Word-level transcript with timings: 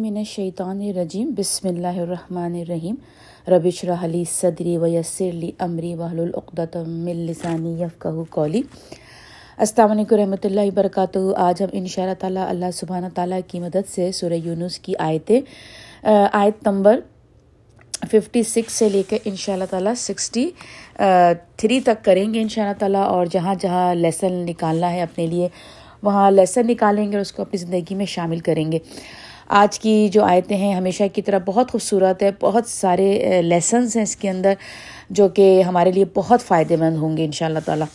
من 0.00 0.16
الشیطان 0.16 0.80
الرجیم، 0.80 1.30
بسم 1.36 1.68
اللہ 1.68 1.98
الرحمن 2.00 2.54
الرحیم۔ 2.54 2.94
ربش 3.50 3.84
رحلی 3.84 4.22
صدری 4.30 4.76
ویسر 4.78 5.44
امری 5.58 5.94
وحل 5.94 6.18
من 6.86 7.24
لسانی 7.26 7.72
یفقہ 7.82 8.08
کولی 8.30 8.60
السلام 9.58 9.90
علیکم 9.90 10.16
رحمۃ 10.16 10.44
اللہ 10.44 10.66
وبرکاتہ۔ 10.68 11.18
آج 11.36 11.62
ہم 11.62 11.68
ان 11.72 11.86
شاء 11.86 12.02
اللہ 12.02 12.14
تعالیٰ 12.20 12.46
اللہ 12.48 12.70
سبحانہ 12.74 13.06
تعالیٰ 13.14 13.40
کی 13.48 13.60
مدد 13.60 13.88
سے 13.94 14.10
سورہ 14.12 14.38
یونس 14.44 14.78
کی 14.78 14.96
آیتیں 14.98 15.40
آیت 16.32 16.66
نمبر 16.66 17.00
ففٹی 18.10 18.42
سکس 18.42 18.72
سے 18.72 18.88
لے 18.88 19.02
کر 19.08 19.18
ان 19.24 19.36
شاء 19.36 19.52
اللہ 19.52 19.70
تعالیٰ 19.70 19.94
سکسٹی 19.98 20.48
تھری 21.56 21.80
تک 21.86 22.04
کریں 22.04 22.32
گے 22.34 22.42
ان 22.42 22.48
شاء 22.48 22.62
اللہ 22.62 22.78
تعالیٰ۔ 22.78 23.06
اور 23.06 23.26
جہاں 23.32 23.54
جہاں 23.60 23.94
لیسن 23.94 24.32
نکالنا 24.46 24.92
ہے 24.92 25.02
اپنے 25.02 25.26
لیے 25.26 25.48
وہاں 26.02 26.30
لیسن 26.30 26.66
نکالیں 26.66 27.06
گے 27.12 27.16
اور 27.16 27.20
اس 27.20 27.32
کو 27.32 27.42
اپنی 27.42 27.58
زندگی 27.58 27.94
میں 27.94 28.06
شامل 28.06 28.38
کریں 28.38 28.72
گے۔ 28.72 28.78
آج 29.48 29.78
کی 29.80 30.08
جو 30.12 30.24
آیتیں 30.24 30.56
ہیں 30.56 30.74
ہمیشہ 30.74 31.02
کی 31.12 31.22
طرح 31.22 31.38
بہت 31.46 31.70
خوبصورت 31.70 32.22
ہے 32.22 32.30
بہت 32.40 32.66
سارے 32.66 33.42
لیسنس 33.42 33.96
ہیں 33.96 34.02
اس 34.02 34.16
کے 34.16 34.30
اندر 34.30 34.54
جو 35.10 35.28
کہ 35.28 35.62
ہمارے 35.62 35.92
لیے 35.92 36.04
بہت 36.14 36.42
فائدے 36.42 36.76
مند 36.76 36.96
ہوں 36.96 37.16
گے 37.16 37.24
ان 37.24 37.32
شاء 37.32 37.46
اللہ 37.46 37.58
تعالیٰ۔ 37.64 37.86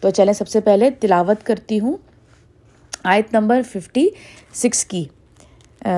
تو 0.00 0.10
چلیں 0.10 0.32
سب 0.32 0.48
سے 0.48 0.60
پہلے 0.60 0.90
تلاوت 0.90 1.46
کرتی 1.46 1.80
ہوں۔ 1.80 1.96
آیت 3.04 3.32
نمبر 3.32 3.62
ففٹی 3.72 4.08
سکس 4.54 4.84
کی 4.84 5.04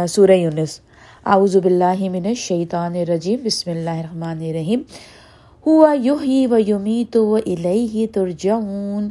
سورہ 0.09 0.31
یونس۔ 0.31 0.81
اعوذ 1.27 1.57
باللہ 1.57 2.09
من 2.11 2.27
الشیطان 2.27 2.95
الرجیم، 2.95 3.39
بسم 3.45 3.71
اللہ 3.71 3.91
الرحمن 3.91 4.39
الرحیم۔ 4.49 4.83
ہوا 5.67 5.95
یحیی 6.05 6.47
و 6.47 6.59
یمیت 6.59 7.17
و 7.17 7.35
الیہ 7.35 8.07
ترجعون۔ 8.15 9.09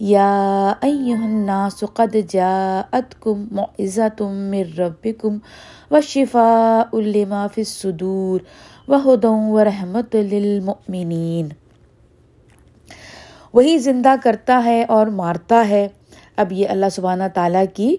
یا 0.00 0.72
ایہا 0.80 1.24
الناس 1.24 1.84
قد 1.94 2.16
جاءتکم 2.28 3.44
معزت 3.50 4.22
من 4.22 4.62
ربکم 4.78 5.38
وشفاء 5.90 6.96
لما 6.96 7.46
فی 7.46 7.60
الصدور 7.60 8.40
وہدن 8.88 9.48
و 9.50 9.64
رحمت 9.64 10.14
للمؤمنین۔ 10.14 11.48
وہی 13.54 13.78
زندہ 13.78 14.14
کرتا 14.22 14.62
ہے 14.64 14.84
اور 14.84 15.06
مارتا 15.06 15.68
ہے۔ 15.68 15.88
اب 16.36 16.52
یہ 16.52 16.68
اللہ 16.68 16.86
سبحانہ 16.92 17.24
تعالیٰ 17.34 17.64
کی 17.74 17.96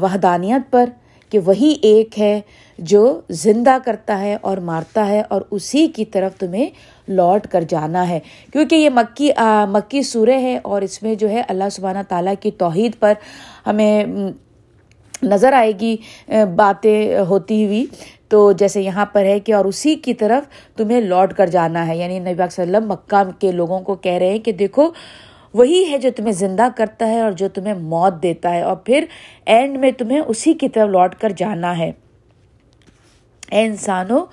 وحدانیت 0.00 0.70
پر۔ 0.70 0.90
کہ 1.30 1.38
وہی 1.38 1.76
ایک 1.82 2.18
ہے 2.20 2.40
جو 2.78 3.20
زندہ 3.30 3.76
کرتا 3.84 4.20
ہے 4.20 4.36
اور 4.40 4.58
مارتا 4.58 5.06
ہے 5.06 5.22
اور 5.28 5.42
اسی 5.50 5.88
کی 5.88 6.04
طرف 6.04 6.38
تمہیں 6.38 6.66
لوٹ 7.08 7.46
کر 7.46 7.64
جانا 7.68 8.08
ہے۔ 8.08 8.20
کیونکہ 8.52 8.74
یہ 8.74 8.90
مکی 8.90 9.30
مکی 9.68 10.02
سورہ 10.02 10.40
ہے 10.40 10.58
اور 10.62 10.82
اس 10.82 11.02
میں 11.02 11.14
جو 11.14 11.30
ہے 11.30 11.42
اللہ 11.48 11.68
سبحانہ 11.72 11.98
تعالیٰ 12.08 12.34
کی 12.40 12.50
توحید 12.50 12.92
پر 12.98 13.12
ہمیں 13.66 14.04
نظر 15.22 15.52
آئے 15.52 15.72
گی 15.80 15.96
باتیں 16.56 17.18
ہوتی 17.18 17.66
ہوئی۔ 17.66 17.86
تو 18.28 18.52
جیسے 18.52 18.80
یہاں 18.82 19.06
پر 19.06 19.24
ہے 19.24 19.40
کہ 19.40 19.54
اور 19.54 19.64
اسی 19.64 19.94
کی 19.94 20.14
طرف 20.14 20.76
تمہیں 20.76 21.00
لوٹ 21.00 21.32
کر 21.32 21.46
جانا 21.46 21.86
ہے۔ 21.86 21.96
یعنی 21.96 22.18
نبی 22.18 22.34
صلی 22.50 22.62
اللہ 22.62 22.76
علیہ 22.76 22.76
وسلم 22.76 22.88
مکہ 22.88 23.40
کے 23.40 23.52
لوگوں 23.52 23.80
کو 23.80 23.94
کہہ 23.94 24.12
رہے 24.12 24.30
ہیں 24.30 24.38
کہ 24.38 24.52
دیکھو 24.52 24.90
وہی 25.54 25.92
ہے 25.92 25.98
جو 25.98 26.10
تمہیں 26.16 26.32
زندہ 26.32 26.68
کرتا 26.76 27.06
ہے 27.06 27.20
اور 27.20 27.32
جو 27.32 27.48
تمہیں 27.48 27.74
موت 27.74 28.22
دیتا 28.22 28.54
ہے 28.54 28.62
اور 28.62 28.76
پھر 28.76 29.04
اینڈ 29.46 29.78
میں 29.78 29.90
تمہیں 29.90 30.20
اسی 30.20 30.54
کی 30.54 30.68
طرف 30.68 30.88
لوٹ 30.88 31.14
کر 31.14 31.30
جانا 31.30 31.78
ہے۔ 31.78 31.92
اے 33.50 33.64
انسانوں، 33.64 34.26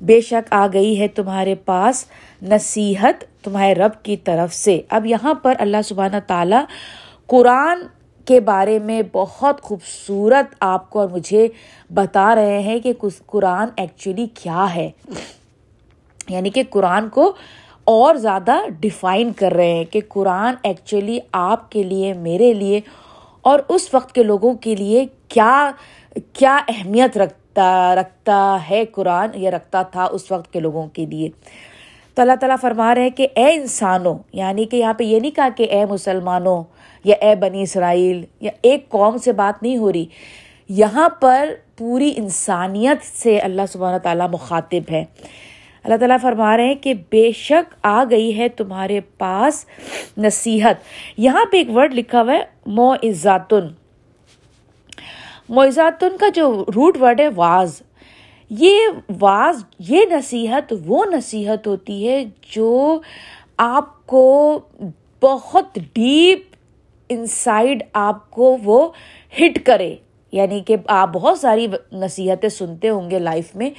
بے 0.00 0.20
شک 0.20 0.52
آ 0.52 0.66
گئی 0.72 1.00
ہے 1.00 1.08
تمہارے 1.08 1.54
پاس 1.54 2.04
نصیحت 2.42 3.44
تمہارے 3.44 3.74
رب 3.74 4.04
کی 4.04 4.16
طرف 4.16 4.54
سے۔ 4.54 4.80
اب 4.88 5.06
یہاں 5.06 5.34
پر 5.34 5.54
اللہ 5.58 5.76
سبحانہ 5.84 6.16
تعالیٰ 6.26 6.64
قرآن 7.26 7.78
کے 8.24 8.40
بارے 8.40 8.78
میں 8.78 9.02
بہت 9.12 9.62
خوبصورت 9.62 10.54
آپ 10.60 10.90
کو 10.90 11.00
اور 11.00 11.08
مجھے 11.08 11.48
بتا 11.94 12.34
رہے 12.34 12.60
ہیں 12.60 12.78
کہ 12.78 12.92
قرآن 13.26 13.68
ایکچولی 13.76 14.26
کیا 14.34 14.74
ہے۔ 14.74 14.90
یعنی 16.28 16.50
کہ 16.50 16.62
قرآن 16.70 17.08
کو 17.08 17.36
اور 17.90 18.14
زیادہ 18.14 18.56
ڈیفائن 18.80 19.32
کر 19.32 19.52
رہے 19.52 19.72
ہیں 19.72 19.84
کہ 19.84 20.00
قرآن 20.08 20.54
ایکچولی 20.62 21.18
آپ 21.32 21.70
کے 21.72 21.82
لیے، 21.82 22.12
میرے 22.12 22.52
لیے، 22.52 22.80
اور 23.42 23.58
اس 23.68 23.94
وقت 23.94 24.12
کے 24.14 24.22
لوگوں 24.22 24.54
کے 24.54 24.74
لیے 24.74 25.04
کیا 25.28 25.70
کیا 26.32 26.58
اہمیت 26.68 27.18
رکھتا 27.18 27.94
رکھتا 27.94 28.58
ہے 28.70 28.84
قرآن 28.84 29.28
یا 29.34 29.50
رکھتا 29.50 29.82
تھا 29.82 30.04
اس 30.04 30.30
وقت 30.30 30.52
کے 30.52 30.60
لوگوں 30.60 30.86
کے 30.92 31.06
لیے۔ 31.06 31.28
تو 32.14 32.22
اللہ 32.22 32.36
تعالیٰ 32.40 32.56
فرما 32.60 32.94
رہے 32.94 33.02
ہیں 33.02 33.10
کہ 33.10 33.26
اے 33.34 33.54
انسانوں 33.54 34.18
یعنی 34.32 34.64
کہ 34.64 34.76
یہاں 34.76 34.94
پہ 34.94 35.04
یہ 35.04 35.20
نہیں 35.20 35.36
کہا 35.36 35.48
کہ 35.56 35.66
اے 35.70 35.84
مسلمانوں 35.84 36.62
یا 37.04 37.16
اے 37.20 37.34
بنی 37.34 37.62
اسرائیل 37.62 38.24
یا 38.40 38.50
ایک 38.62 38.88
قوم 38.88 39.16
سے 39.16 39.32
بات 39.32 39.62
نہیں 39.62 39.76
ہو 39.76 39.92
رہی۔ 39.92 40.06
یہاں 40.68 41.08
پر 41.08 41.54
پوری 41.76 42.12
انسانیت 42.16 43.06
سے 43.22 43.38
اللہ 43.38 43.62
سبحانہ 43.72 43.98
تعالیٰ 43.98 44.28
مخاطب 44.32 44.92
ہے۔ 44.92 45.04
اللہ 45.84 45.96
تعالیٰ 45.96 46.16
فرما 46.22 46.56
رہے 46.56 46.66
ہیں 46.66 46.74
کہ 46.74 46.94
بے 46.94 47.32
شک 47.32 47.74
آ 47.82 48.04
گئی 48.10 48.38
ہے 48.38 48.48
تمہارے 48.48 49.00
پاس 49.00 49.64
نصیحت۔ 50.18 50.76
یہاں 51.16 51.44
پہ 51.52 51.56
ایک 51.56 51.70
ورڈ 51.70 51.94
لکھا 51.94 52.22
ہوا 52.22 52.32
ہے 52.32 52.42
مو 52.66 52.94
معزاتن 55.48 56.16
کا 56.20 56.28
جو 56.34 56.64
روٹ 56.74 57.02
ورڈ 57.02 57.20
ہے، 57.20 57.28
واز۔ 57.36 57.82
یہ 58.50 58.78
واز، 59.20 59.64
یہ 59.78 60.00
نصیحت 60.10 60.74
وہ 60.86 61.04
نصیحت 61.04 61.66
ہوتی 61.66 62.08
ہے 62.08 62.24
جو 62.50 63.00
آپ 63.56 64.06
کو 64.06 64.58
بہت 65.22 65.78
ڈیپ 65.92 66.38
انسائڈ 67.08 67.82
آپ 67.92 68.30
کو 68.30 68.56
وہ 68.64 68.88
ہٹ 69.40 69.58
کرے۔ 69.64 69.96
یعنی 70.32 70.60
کہ 70.60 70.76
آپ 70.86 71.08
بہت 71.08 71.38
ساری 71.38 71.66
نصیحتیں 71.92 72.48
سنتے 72.48 72.88
ہوں 72.88 73.10
گے 73.10 73.18
لائف 73.18 73.56
میں۔ 73.56 73.70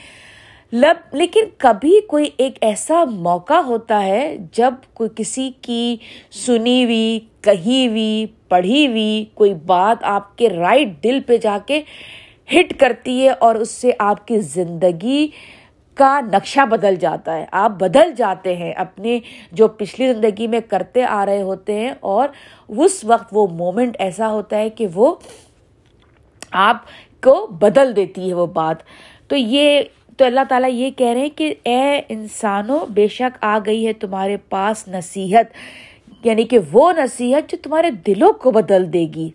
لب 0.73 1.15
لیکن 1.15 1.41
کبھی 1.57 1.99
کوئی 2.07 2.29
ایک 2.37 2.57
ایسا 2.61 3.03
موقع 3.03 3.53
ہوتا 3.53 4.05
ہے 4.05 4.37
جب 4.53 4.73
کوئی 4.93 5.09
کسی 5.15 5.51
کی 5.61 5.97
سنی 6.31 6.83
ہوئی، 6.83 7.19
کہی 7.41 7.87
ہوئی، 7.87 8.25
پڑھی 8.49 8.87
ہوئی 8.87 9.25
کوئی 9.33 9.53
بات 9.53 9.97
آپ 10.01 10.37
کے 10.37 10.49
رائٹ 10.49 11.03
دل 11.03 11.19
پہ 11.25 11.37
جا 11.37 11.57
کے 11.65 11.81
ہٹ 12.53 12.79
کرتی 12.79 13.23
ہے 13.23 13.29
اور 13.29 13.55
اس 13.55 13.71
سے 13.71 13.91
آپ 13.99 14.27
کی 14.27 14.39
زندگی 14.39 15.27
کا 15.93 16.19
نقشہ 16.33 16.65
بدل 16.65 16.95
جاتا 16.95 17.37
ہے۔ 17.37 17.45
آپ 17.51 17.71
بدل 17.71 18.11
جاتے 18.17 18.55
ہیں 18.55 18.73
اپنے 18.73 19.19
جو 19.51 19.67
پچھلی 19.67 20.13
زندگی 20.13 20.47
میں 20.47 20.59
کرتے 20.59 21.03
آ 21.03 21.25
رہے 21.25 21.41
ہوتے 21.41 21.79
ہیں 21.79 21.93
اور 21.99 22.29
اس 22.67 23.03
وقت 23.03 23.27
وہ 23.31 23.47
مومنٹ 23.47 23.95
ایسا 23.99 24.31
ہوتا 24.31 24.57
ہے 24.57 24.69
کہ 24.69 24.87
وہ 24.93 25.15
آپ 26.51 26.77
کو 27.23 27.47
بدل 27.47 27.95
دیتی 27.95 28.29
ہے 28.29 28.33
وہ 28.33 28.45
بات۔ 28.45 28.75
تو 29.27 29.35
یہ 29.35 29.81
تو 30.17 30.25
اللہ 30.25 30.43
تعالیٰ 30.49 30.69
یہ 30.69 30.91
کہہ 30.91 31.07
رہے 31.07 31.21
ہیں 31.21 31.29
کہ 31.35 31.53
اے 31.63 32.01
انسانوں، 32.09 32.79
بے 32.89 33.07
شک 33.07 33.37
آ 33.41 33.57
گئی 33.65 33.85
ہے 33.87 33.93
تمہارے 33.93 34.37
پاس 34.49 34.87
نصیحت 34.87 36.25
یعنی 36.25 36.43
کہ 36.43 36.59
وہ 36.71 36.91
نصیحت 36.97 37.51
جو 37.51 37.57
تمہارے 37.63 37.91
دلوں 38.07 38.33
کو 38.33 38.51
بدل 38.51 38.93
دے 38.93 39.05
گی۔ 39.15 39.29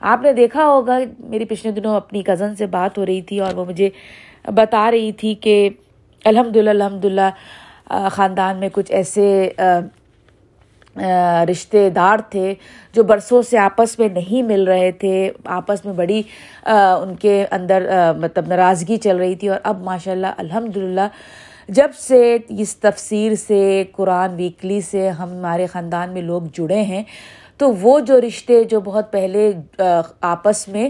آپ 0.00 0.22
نے 0.22 0.32
دیکھا 0.32 0.66
ہوگا 0.66 0.98
میری 1.18 1.44
پچھلے 1.44 1.72
دنوں 1.72 1.96
اپنی 1.96 2.22
کزن 2.22 2.54
سے 2.56 2.66
بات 2.66 2.98
ہو 2.98 3.06
رہی 3.06 3.22
تھی 3.22 3.38
اور 3.40 3.54
وہ 3.54 3.64
مجھے 3.64 3.90
بتا 4.54 4.90
رہی 4.90 5.12
تھی 5.12 5.34
کہ 5.34 5.68
الحمد 6.24 6.56
للہ 6.56 6.70
الحمد 6.70 7.04
للہ 7.04 7.30
خاندان 8.12 8.56
میں 8.56 8.68
کچھ 8.72 8.92
ایسے 8.92 9.50
رشتے 11.50 11.88
دار 11.90 12.18
تھے 12.30 12.54
جو 12.94 13.02
برسوں 13.02 13.40
سے 13.42 13.58
آپس 13.58 13.98
میں 13.98 14.08
نہیں 14.08 14.42
مل 14.42 14.66
رہے 14.68 14.90
تھے، 15.00 15.30
آپس 15.44 15.84
میں 15.84 15.94
بڑی 15.94 16.22
ان 16.66 17.14
کے 17.20 17.44
اندر 17.52 17.88
مطلب 18.18 18.48
ناراضگی 18.48 18.96
چل 18.96 19.16
رہی 19.16 19.34
تھی 19.34 19.48
اور 19.48 19.58
اب 19.62 19.82
ماشاء 19.84 20.12
اللہ 20.12 20.34
الحمد 20.38 20.76
للہ 20.76 21.08
جب 21.68 21.94
سے 21.98 22.36
اس 22.48 22.76
تفسیر 22.76 23.34
سے، 23.46 23.84
قرآن 23.92 24.34
ویکلی 24.36 24.80
سے 24.80 25.08
ہمارے 25.18 25.66
خاندان 25.72 26.12
میں 26.14 26.22
لوگ 26.22 26.42
جڑے 26.54 26.82
ہیں، 26.82 27.02
تو 27.58 27.72
وہ 27.80 27.98
جو 28.06 28.20
رشتے 28.20 28.62
جو 28.64 28.80
بہت 28.80 29.12
پہلے 29.12 29.50
آپس 30.20 30.66
میں 30.68 30.88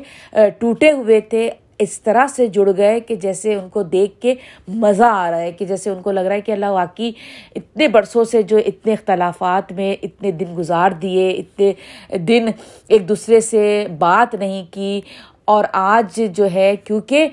ٹوٹے 0.58 0.90
ہوئے 0.92 1.20
تھے 1.20 1.48
اس 1.78 2.00
طرح 2.00 2.26
سے 2.26 2.46
جڑ 2.46 2.68
گئے 2.76 3.00
کہ 3.00 3.14
جیسے 3.14 3.54
ان 3.54 3.68
کو 3.68 3.82
دیکھ 3.82 4.20
کے 4.20 4.34
مزہ 4.68 5.04
آ 5.04 5.30
رہا 5.30 5.38
ہے، 5.38 5.52
کہ 5.52 5.64
جیسے 5.64 5.90
ان 5.90 6.02
کو 6.02 6.12
لگ 6.12 6.20
رہا 6.20 6.36
ہے 6.36 6.40
کہ 6.40 6.52
اللہ 6.52 6.66
واقعی 6.66 7.10
اتنے 7.56 7.88
برسوں 7.88 8.24
سے 8.24 8.42
جو 8.42 8.56
اتنے 8.66 8.92
اختلافات 8.92 9.72
میں 9.72 9.94
اتنے 10.02 10.30
دن 10.30 10.54
گزار 10.58 10.90
دیے، 10.90 11.30
اتنے 11.30 11.72
دن 12.18 12.46
ایک 12.88 13.08
دوسرے 13.08 13.40
سے 13.40 13.86
بات 13.98 14.34
نہیں 14.34 14.64
کی۔ 14.70 15.00
اور 15.44 15.64
آج 15.72 16.20
جو 16.36 16.46
ہے، 16.54 16.76
کیونکہ 16.76 17.28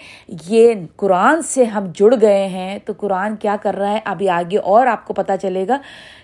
یہ 0.48 0.74
قرآن 0.96 1.42
سے 1.42 1.64
ہم 1.64 1.86
جڑ 1.94 2.14
گئے 2.22 2.48
ہیں، 2.48 2.80
تو 2.86 2.94
قرآن 2.98 3.36
کیا 3.36 3.56
کر 3.62 3.76
رہا 3.76 3.92
ہے؟ 3.92 4.00
ابھی 4.06 4.30
آگے 4.30 4.58
اور 4.58 4.88
آپ 4.88 5.06
کو 5.08 5.14
پتہ 5.14 5.32
چلے 5.42 5.68
گا 5.68 5.78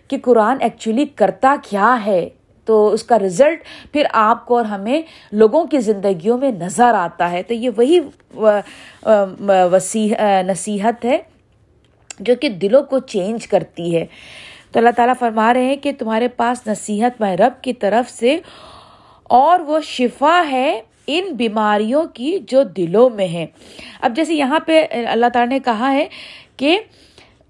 کہ 0.07 0.17
قرآن 0.21 0.57
ایکچولی 0.61 1.05
کرتا 1.05 1.55
کیا 1.69 1.97
ہے۔ 2.05 2.29
تو 2.67 2.87
اس 2.93 3.03
کا 3.03 3.19
رزلٹ 3.19 3.63
پھر 3.91 4.05
آپ 4.13 4.45
کو 4.45 4.57
اور 4.57 4.65
ہمیں 4.65 5.01
لوگوں 5.31 5.63
کی 5.65 5.79
زندگیوں 5.79 6.37
میں 6.37 6.51
نظر 6.51 6.93
آتا 6.93 7.31
ہے۔ 7.31 7.43
تو 7.43 7.53
یہ 7.53 7.69
وہی 7.77 7.99
وسیع 9.71 10.07
نصیحت 10.47 11.05
ہے 11.05 11.17
جو 12.19 12.35
کہ 12.35 12.49
دلوں 12.49 12.83
کو 12.83 12.99
چینج 12.99 13.47
کرتی 13.47 13.95
ہے۔ 13.95 14.05
تو 14.71 14.79
اللہ 14.79 14.89
تعالیٰ 14.95 15.13
فرما 15.19 15.53
رہے 15.53 15.65
ہیں 15.65 15.75
کہ 15.75 15.91
تمہارے 15.99 16.27
پاس 16.27 16.67
نصیحت 16.67 17.21
میں 17.21 17.35
رب 17.37 17.63
کی 17.63 17.73
طرف 17.73 18.09
سے 18.09 18.37
اور 19.23 19.59
وہ 19.59 19.79
شفا 19.83 20.41
ہے 20.51 20.81
ان 21.07 21.33
بیماریوں 21.33 22.03
کی 22.13 22.37
جو 22.47 22.63
دلوں 22.63 23.09
میں 23.09 23.27
ہیں۔ 23.27 23.45
اب 24.01 24.15
جیسے 24.15 24.33
یہاں 24.33 24.59
پہ 24.59 24.85
اللہ 25.07 25.25
تعالیٰ 25.33 25.49
نے 25.49 25.59
کہا 25.59 25.91
ہے 25.93 26.07
کہ 26.57 26.79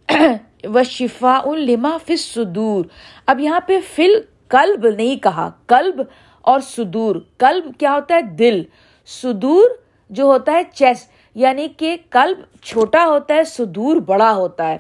وہ 0.64 0.84
شفا 0.84 1.40
لما 1.58 1.98
فس 2.06 2.22
صدور 2.34 2.86
اب 3.26 3.40
یہاں 3.40 3.60
پہ 3.60 3.80
فل 3.96 4.20
کلب 4.50 4.88
نہیں 4.88 5.24
کہا 5.24 5.50
کلب 5.68 6.02
اور 6.42 6.60
سدور 6.60 7.16
کلب 7.38 7.72
کیا 7.80 7.94
ہوتا 7.94 8.16
ہے؟ 8.16 8.22
دل۔ 8.22 8.64
سدور 9.06 9.70
جو 10.10 10.24
ہوتا 10.24 10.52
ہے، 10.52 10.64
چیس۔ 10.64 11.08
یعنی 11.36 11.68
کہ 11.68 11.98
کلب 12.10 12.62
چھوٹا 12.62 13.06
ہوتا 13.06 13.34
ہے 13.34 13.44
سدور 13.44 13.98
بڑا 13.98 14.34
ہوتا 14.34 14.68
ہے۔ 14.70 14.78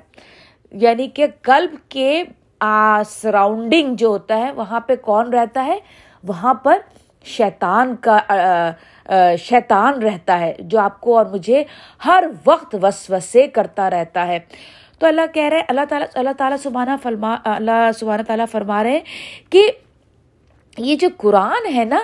یعنی 0.71 1.07
کہ 1.07 1.27
کلب 1.43 1.89
کے 1.89 2.23
سراؤنڈنگ 3.05 3.95
جو 3.95 4.07
ہوتا 4.07 4.37
ہے، 4.37 4.51
وہاں 4.51 4.79
پہ 4.79 4.95
کون 4.95 5.33
رہتا 5.33 5.65
ہے؟ 5.65 5.79
وہاں 6.23 6.53
پر 6.53 6.77
شیطان 7.23 7.95
کا 7.95 8.19
شیطان 9.39 10.01
رہتا 10.01 10.39
ہے، 10.39 10.53
جو 10.59 10.79
آپ 10.79 11.01
کو 11.01 11.17
اور 11.17 11.25
مجھے 11.25 11.63
ہر 12.05 12.23
وقت 12.45 12.75
وسوسے 12.81 13.47
کرتا 13.47 13.89
رہتا 13.89 14.27
ہے۔ 14.27 14.39
تو 14.99 15.07
اللہ 15.07 15.21
کہہ 15.33 15.43
رہے 15.43 15.61
اللہ 15.67 15.81
تعالیٰ 15.89 16.07
اللہ 16.13 16.29
تعالیٰ 16.37 16.57
سبحانہ 16.57 16.91
فرما 17.03 17.35
اللہ 17.45 17.89
سبحانہ 17.99 18.21
تعالیٰ 18.21 18.45
فرما 18.51 18.83
رہے 18.83 18.91
ہیں 18.91 18.99
کہ 19.49 19.71
یہ 20.77 20.95
جو 20.95 21.07
قرآن 21.17 21.75
ہے 21.75 21.85
نا، 21.85 21.99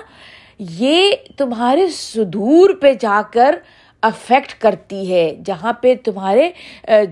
یہ 0.60 1.12
تمہارے 1.38 1.88
صدور 1.88 2.69
پہ 2.81 2.94
جا 2.94 3.22
کر 3.31 3.56
افیکٹ 4.01 4.62
کرتی 4.62 5.13
ہے، 5.13 5.36
جہاں 5.45 5.74
پہ 5.74 5.95
تمہارے 6.04 6.51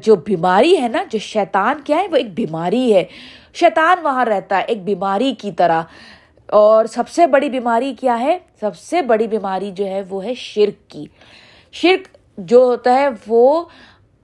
جو 0.04 0.16
بیماری 0.16 0.82
ہے 0.82 0.88
نا، 0.88 1.04
جو 1.12 1.20
شیطان 1.20 1.82
کیا 1.82 1.98
ہے، 1.98 2.08
وہ 2.12 2.16
ایک 2.16 2.34
بیماری 2.34 2.96
ہے۔ 2.96 3.04
شیطان 3.54 3.98
وہاں 4.04 4.26
رہتا 4.26 4.58
ہے، 4.58 4.62
ایک 4.62 4.84
بیماری 4.84 5.34
کی 5.34 5.52
طرح۔ 5.52 5.82
اور 6.48 6.86
سب 6.86 7.10
سے 7.10 7.28
بڑی 7.28 7.50
بیماری 7.50 7.94
کیا 8.00 8.20
ہے؟ 8.20 8.38
سب 8.60 8.78
سے 8.78 9.02
بڑی 9.02 9.28
بیماری 9.28 9.72
جو 9.72 9.86
ہے، 9.86 10.02
وہ 10.10 10.26
ہے 10.26 10.34
شرک 10.34 10.90
کی۔ 10.90 11.06
شرک 11.72 12.18
جو 12.38 12.60
ہوتا 12.64 12.94
ہے، 12.94 13.08
وہ 13.28 13.66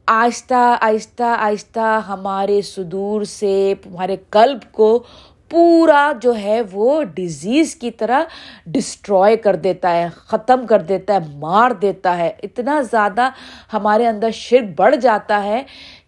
آہستہ 0.07 0.77
آہستہ 0.81 1.24
آہستہ 1.24 2.00
ہمارے 2.07 2.62
صدور 2.62 3.24
سے، 3.24 3.74
ہمارے 3.86 4.15
قلب 4.30 4.59
کو 4.71 5.04
پورا 5.51 6.12
جو 6.21 6.36
ہے 6.36 6.62
وہ 6.71 7.04
ڈیزیز 7.15 7.74
کی 7.75 7.92
طرح 7.92 8.24
ڈسٹروائے 8.65 9.36
کر 9.38 9.56
دیتا 9.56 9.95
ہے، 9.95 10.07
ختم 10.27 10.65
کر 10.68 10.81
دیتا 10.81 11.13
ہے، 11.13 11.36
مار 11.38 11.71
دیتا 11.81 12.18
ہے۔ 12.18 12.31
اتنا 12.44 12.80
زیادہ 12.92 13.30
ہمارے 13.74 14.07
اندر 14.07 14.31
شرک 14.33 14.69
بڑھ 14.77 14.95
جاتا 15.01 15.44
ہے 15.44 15.62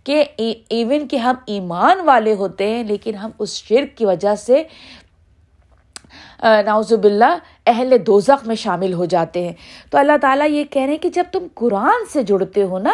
کہ 0.04 0.24
ایون 0.38 1.07
کہ 1.07 1.18
ہم 1.18 1.36
ایمان 1.45 2.00
والے 2.06 2.34
ہوتے 2.34 2.68
ہیں، 2.68 2.84
لیکن 2.84 3.16
ہم 3.16 3.31
اس 3.40 3.56
شرک 3.63 3.98
کی 3.98 4.06
وجہ 4.06 4.36
سے 4.45 4.63
ناؤزب 6.66 7.04
اللہ 7.04 7.38
اہل 7.68 7.95
دوزخ 8.07 8.45
میں 8.48 8.56
شامل 8.56 8.94
ہو 8.94 9.06
جاتے 9.06 9.44
ہیں۔ 9.45 9.54
تو 9.92 9.98
اللہ 9.98 10.18
تعالیٰ 10.22 10.50
یہ 10.50 10.63
کہہ 10.63 10.81
رہے 10.81 10.90
ہیں 10.90 10.98
کہ 10.98 11.10
جب 11.10 11.24
تم 11.31 11.48
قرآن 11.54 12.06
سے 12.13 12.24
جڑتے 12.24 12.63
ہو 12.63 12.80
نا 12.80 12.94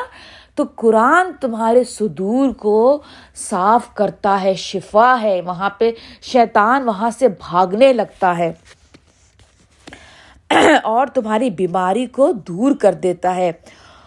تو 0.56 0.64
قرآن 0.76 1.32
تمہارے 1.42 1.84
صدور 1.84 2.54
کو 2.54 3.02
صاف 3.36 3.94
کرتا 3.94 4.42
ہے، 4.42 4.54
شفا 4.54 5.18
ہے، 5.22 5.42
وہاں 5.42 5.70
پہ 5.70 5.92
شیطان 6.22 6.84
وہاں 6.84 7.10
سے 7.10 7.28
بھاگنے 7.28 7.94
لگتا 7.94 8.38
ہے۔ 8.38 8.54
اور 10.84 11.08
تمہاری 11.08 11.50
بیماری 11.50 12.06
کو 12.06 12.32
دور 12.32 12.72
کر 12.82 12.94
دیتا 12.94 13.36
ہے۔ 13.36 13.52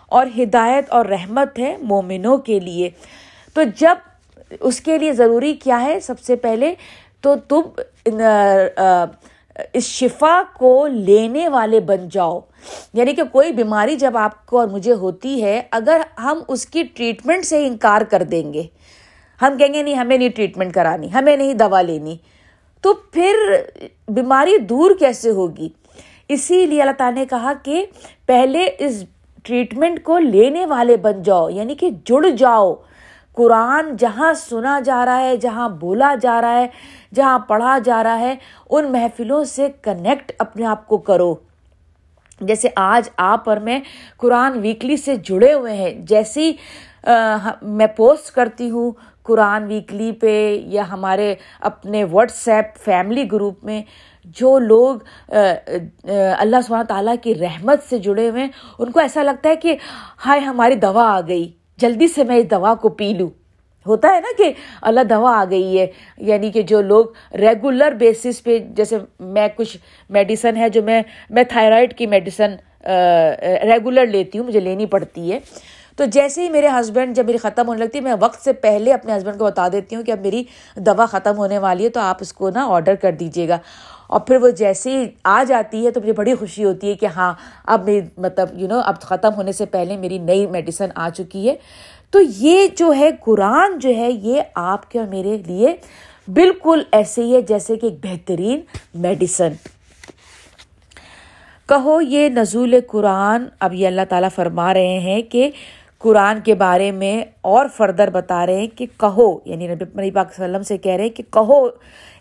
اور 0.06 0.26
ہدایت 0.38 0.90
اور 0.90 1.06
رحمت 1.06 1.58
ہے 1.58 1.76
مومنوں 1.80 2.38
کے 2.38 2.60
لیے۔ 2.60 2.90
تو 3.54 3.62
جب 3.62 3.94
اس 4.60 4.80
کے 4.80 4.98
لیے 4.98 5.12
ضروری 5.12 5.54
کیا 5.54 5.82
ہے؟ 5.82 6.00
سب 6.00 6.20
سے 6.20 6.36
پہلے 6.36 6.74
تو 7.20 7.34
تم 7.48 7.60
اس 9.72 9.84
شفا 9.84 10.42
کو 10.52 10.86
لینے 10.86 11.48
والے 11.48 11.80
بن 11.80 12.08
جاؤ۔ 12.08 12.40
یعنی 12.92 13.12
کہ 13.12 13.22
کوئی 13.32 13.52
بیماری 13.52 13.96
جب 13.96 14.16
آپ 14.16 14.46
کو 14.46 14.58
اور 14.58 14.68
مجھے 14.68 14.92
ہوتی 14.92 15.42
ہے، 15.42 15.62
اگر 15.70 16.00
ہم 16.18 16.38
اس 16.48 16.66
کی 16.66 16.82
ٹریٹمنٹ 16.82 17.44
سے 17.44 17.66
انکار 17.66 18.02
کر 18.02 18.22
دیں 18.22 18.52
گے۔ 18.52 18.62
ہم 19.42 19.56
کہیں 19.58 19.74
گے، 19.74 19.82
نہیں، 19.82 19.94
ہمیں 19.94 20.18
نہیں 20.18 20.28
ٹریٹمنٹ 20.28 20.74
کرانی، 20.74 21.12
ہمیں 21.12 21.36
نہیں 21.36 21.54
دوا 21.54 21.80
لینی۔ 21.80 22.16
تو 22.80 22.94
پھر 22.94 23.34
بیماری 24.08 24.58
دور 24.58 24.90
کیسے 24.98 25.30
ہوگی؟ 25.30 25.68
اسی 26.28 26.66
لیے 26.66 26.80
اللہ 26.80 26.92
تعالیٰ 26.92 27.18
نے 27.18 27.26
کہا 27.26 27.52
کہ 27.62 27.86
پہلے 28.26 28.70
اس 28.78 29.04
ٹریٹمنٹ 29.42 30.02
کو 30.02 30.18
لینے 30.18 30.66
والے 30.66 30.96
بن 30.96 31.22
جاؤ 31.22 31.48
یعنی 31.48 31.74
کہ 31.74 31.90
جڑ 32.04 32.28
جاؤ۔ 32.38 32.74
قرآن 33.32 33.96
جہاں 33.96 34.32
سنا 34.32 34.80
جا 34.80 35.04
رہا 35.04 35.20
ہے، 35.20 35.36
جہاں 35.36 35.68
بولا 35.68 36.14
جا 36.22 36.40
رہا 36.40 36.60
ہے، 36.60 36.66
جہاں 37.14 37.38
پڑھا 37.38 37.78
جا 37.84 38.02
رہا 38.02 38.18
ہے، 38.18 38.34
ان 38.70 38.92
محفلوں 38.92 39.44
سے 39.44 39.68
کنیکٹ 39.82 40.32
اپنے 40.38 40.66
آپ 40.66 40.88
کو 40.88 40.98
کرو۔ 40.98 41.34
جیسے 42.40 42.68
آج 42.76 43.08
آپ 43.16 43.48
اور 43.48 43.56
میں 43.58 43.78
قرآن 44.18 44.58
ویکلی 44.60 44.96
سے 44.96 45.16
جڑے 45.24 45.52
ہوئے 45.52 45.74
ہیں، 45.76 45.90
جیسی 46.00 46.52
میں 47.62 47.86
پوسٹ 47.96 48.34
کرتی 48.34 48.70
ہوں 48.70 48.90
قرآن 49.22 49.64
ویکلی 49.64 50.10
پہ 50.12 50.34
یا 50.66 50.82
ہمارے 50.90 51.34
اپنے 51.60 52.04
واٹس 52.04 52.46
ایپ 52.48 52.76
فیملی 52.84 53.30
گروپ 53.32 53.64
میں، 53.64 53.82
جو 54.36 54.58
لوگ 54.58 54.96
اللہ 55.28 56.60
سبحانہ 56.66 56.84
تعالیٰ 56.88 57.14
کی 57.22 57.34
رحمت 57.34 57.82
سے 57.90 57.98
جڑے 57.98 58.28
ہوئے 58.28 58.42
ہیں، 58.42 58.50
ان 58.78 58.90
کو 58.90 59.00
ایسا 59.00 59.22
لگتا 59.22 59.48
ہے 59.48 59.56
کہ 59.56 59.76
ہائے 60.26 60.40
ہماری 60.40 60.74
دوا 60.76 61.08
آ 61.10 61.20
گئی، 61.28 61.50
جلدی 61.78 62.08
سے 62.08 62.24
میں 62.24 62.36
اس 62.36 62.50
دوا 62.50 62.74
کو 62.74 62.88
پی 62.90 63.12
لوں۔ 63.18 63.28
ہوتا 63.86 64.08
ہے 64.08 64.20
نا 64.20 64.32
کہ 64.38 64.52
اللہ 64.82 65.00
دوا 65.00 65.40
آ 65.40 65.44
گئی 65.50 65.78
ہے 65.78 65.86
یعنی 66.18 66.50
کہ 66.50 66.62
جو 66.62 66.80
لوگ 66.82 67.06
ریگولر 67.34 67.92
بیسس 67.92 68.42
پہ، 68.42 68.58
جیسے 68.58 68.98
میں 69.20 69.48
کچھ 69.56 69.76
میڈیسن 70.10 70.56
ہے، 70.56 70.68
جو 70.68 70.82
میں 70.82 71.02
میں 71.30 71.42
تھائرائڈ 71.42 71.96
کی 71.98 72.06
میڈیسن 72.06 72.56
ریگولر 73.62 74.06
لیتی 74.06 74.38
ہوں، 74.38 74.46
مجھے 74.46 74.60
لینی 74.60 74.86
پڑتی 74.86 75.32
ہے۔ 75.32 75.38
تو 75.96 76.04
جیسے 76.04 76.42
ہی 76.42 76.50
میرے 76.50 76.68
ہسبینڈ 76.68 77.16
جب 77.16 77.26
میری 77.26 77.38
ختم 77.38 77.68
ہونے 77.68 77.80
لگتی 77.80 77.98
ہے، 77.98 78.02
میں 78.02 78.14
وقت 78.20 78.44
سے 78.44 78.52
پہلے 78.52 78.92
اپنے 78.92 79.16
ہسبینڈ 79.16 79.38
کو 79.38 79.44
بتا 79.44 79.68
دیتی 79.68 79.96
ہوں 79.96 80.02
کہ 80.02 80.12
اب 80.12 80.20
میری 80.20 80.44
دوا 80.76 81.06
ختم 81.06 81.36
ہونے 81.36 81.58
والی 81.58 81.84
ہے، 81.84 81.88
تو 81.88 82.00
آپ 82.00 82.16
اس 82.20 82.32
کو 82.32 82.50
نا 82.50 82.66
آڈر 82.68 82.94
کر 82.94 83.12
دیجیے 83.12 83.48
گا۔ 83.48 83.58
اور 84.08 84.20
پھر 84.20 84.36
وہ 84.36 84.50
جیسے 84.50 84.90
ہی 84.90 85.06
آ 85.24 85.44
جاتی 85.48 85.86
ہے، 85.86 85.90
تو 85.90 86.00
مجھے 86.00 86.12
بڑی 86.12 86.34
خوشی 86.34 86.64
ہوتی 86.64 86.88
ہے 86.88 86.94
کہ 86.94 87.06
ہاں 87.06 87.34
اب 87.66 87.84
میری 87.84 88.06
مطلب 88.16 88.48
یو 88.52 88.68
نو 88.68 88.80
اب 88.84 89.00
ختم 89.00 89.34
ہونے 89.34 89.52
سے 89.52 89.66
پہلے 89.66 89.96
میری 89.96 90.18
نئی 90.18 90.46
میڈیسن 90.46 90.88
آ 90.94 91.08
چکی 91.08 91.48
ہے۔ 91.48 91.54
تو 92.10 92.20
یہ 92.20 92.66
جو 92.76 92.92
ہے 92.92 93.10
قرآن 93.20 93.78
جو 93.78 93.88
ہے 93.96 94.10
یہ 94.10 94.42
آپ 94.54 94.90
کے 94.90 94.98
اور 94.98 95.06
میرے 95.06 95.38
لیے 95.46 95.76
بالکل 96.28 96.82
ایسے 96.92 97.22
ہی 97.22 97.34
ہے 97.34 97.40
جیسے 97.42 97.76
کہ 97.76 97.86
ایک 97.86 97.94
بہترین 98.02 98.60
میڈیسن 98.94 99.52
کہو 101.68 102.00
یہ 102.00 102.28
نزول 102.28 102.74
قرآن، 102.86 103.44
اب 103.60 103.74
یہ 103.74 103.86
اللہ 103.86 104.02
تعالیٰ 104.08 104.28
فرما 104.34 104.74
رہے 104.74 104.98
ہیں 104.98 105.22
کہ 105.22 105.50
قرآن 105.98 106.40
کے 106.40 106.54
بارے 106.54 106.90
میں 106.92 107.24
اور 107.40 107.66
فردر 107.76 108.10
بتا 108.10 108.46
رہے 108.46 108.56
ہیں 108.56 108.66
کہ 108.66 108.86
کہو 108.96 109.38
یعنی 109.44 109.66
نبی 109.66 110.10
پاک 110.10 110.34
صلی 110.34 110.44
اللہ 110.44 110.56
علیہ 110.56 110.56
وسلم 110.56 110.62
سے 110.62 110.78
کہہ 110.78 110.92
رہے 110.92 111.02
ہیں 111.02 111.10
کہ 111.10 111.22
کہو 111.30 111.68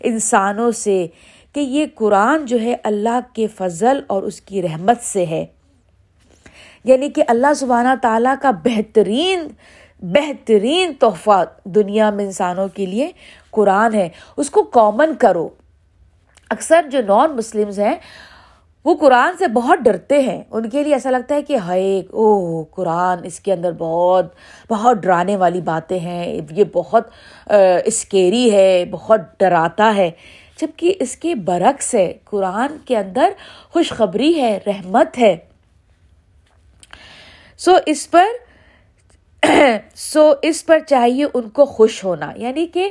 انسانوں 0.00 0.70
سے 0.70 1.06
کہ 1.52 1.60
یہ 1.60 1.86
قرآن 1.94 2.46
جو 2.46 2.60
ہے 2.60 2.76
اللہ 2.84 3.20
کے 3.32 3.46
فضل 3.46 4.00
اور 4.06 4.22
اس 4.22 4.40
کی 4.40 4.62
رحمت 4.62 5.00
سے 5.02 5.26
ہے۔ 5.26 5.46
یعنی 6.84 7.08
کہ 7.08 7.22
اللہ 7.28 7.54
سبحانہ 7.56 7.88
تعالیٰ 8.02 8.34
کا 8.42 8.50
بہترین 8.50 9.48
بہترین 10.02 10.92
تحفہ 10.92 11.44
دنیا 11.64 12.10
میں 12.10 12.24
انسانوں 12.24 12.68
کے 12.68 12.86
لیے 12.86 13.10
قرآن 13.50 13.94
ہے۔ 13.94 14.08
اس 14.36 14.50
کو 14.50 14.62
کامن 14.62 15.14
کرو۔ 15.14 15.48
اکثر 16.50 16.86
جو 16.92 16.98
نان 17.06 17.36
مسلمز 17.36 17.80
ہیں، 17.80 17.94
وہ 18.84 18.94
قرآن 18.94 19.36
سے 19.38 19.48
بہت 19.48 19.78
ڈرتے 19.78 20.18
ہیں۔ 20.18 20.42
ان 20.50 20.68
کے 20.68 20.84
لیے 20.84 20.92
ایسا 20.92 21.10
لگتا 21.10 21.34
ہے 21.34 21.42
کہ 21.42 21.56
ہائے 21.56 22.02
او 22.10 22.64
قرآن 22.64 23.18
اس 23.24 23.40
کے 23.40 23.52
اندر 23.52 23.72
بہت 23.72 24.26
بہت 24.70 24.96
ڈرانے 24.96 25.36
والی 25.36 25.60
باتیں 25.60 25.98
ہیں۔ 25.98 26.40
یہ 26.50 26.64
بہت 26.72 27.08
اسکیری 27.84 28.52
ہے، 28.52 28.84
بہت 28.90 29.20
ڈراتا 29.40 29.94
ہے۔ 29.96 30.10
جبکہ 30.60 30.94
اس 31.00 31.16
کے 31.16 31.34
برعکس 31.34 31.94
ہے، 31.94 32.12
قرآن 32.24 32.76
کے 32.84 32.96
اندر 32.96 33.28
خوشخبری 33.72 34.40
ہے، 34.40 34.58
رحمت 34.66 35.18
ہے۔ 35.18 35.36
سو 37.58 37.72
اس 37.86 38.10
پر 38.10 38.26
سو 39.94 40.32
اس 40.42 40.66
پر 40.66 40.78
چاہیے 40.78 41.24
ان 41.34 41.48
کو 41.48 41.64
خوش 41.64 42.04
ہونا۔ 42.04 42.32
یعنی 42.36 42.66
کہ 42.66 42.90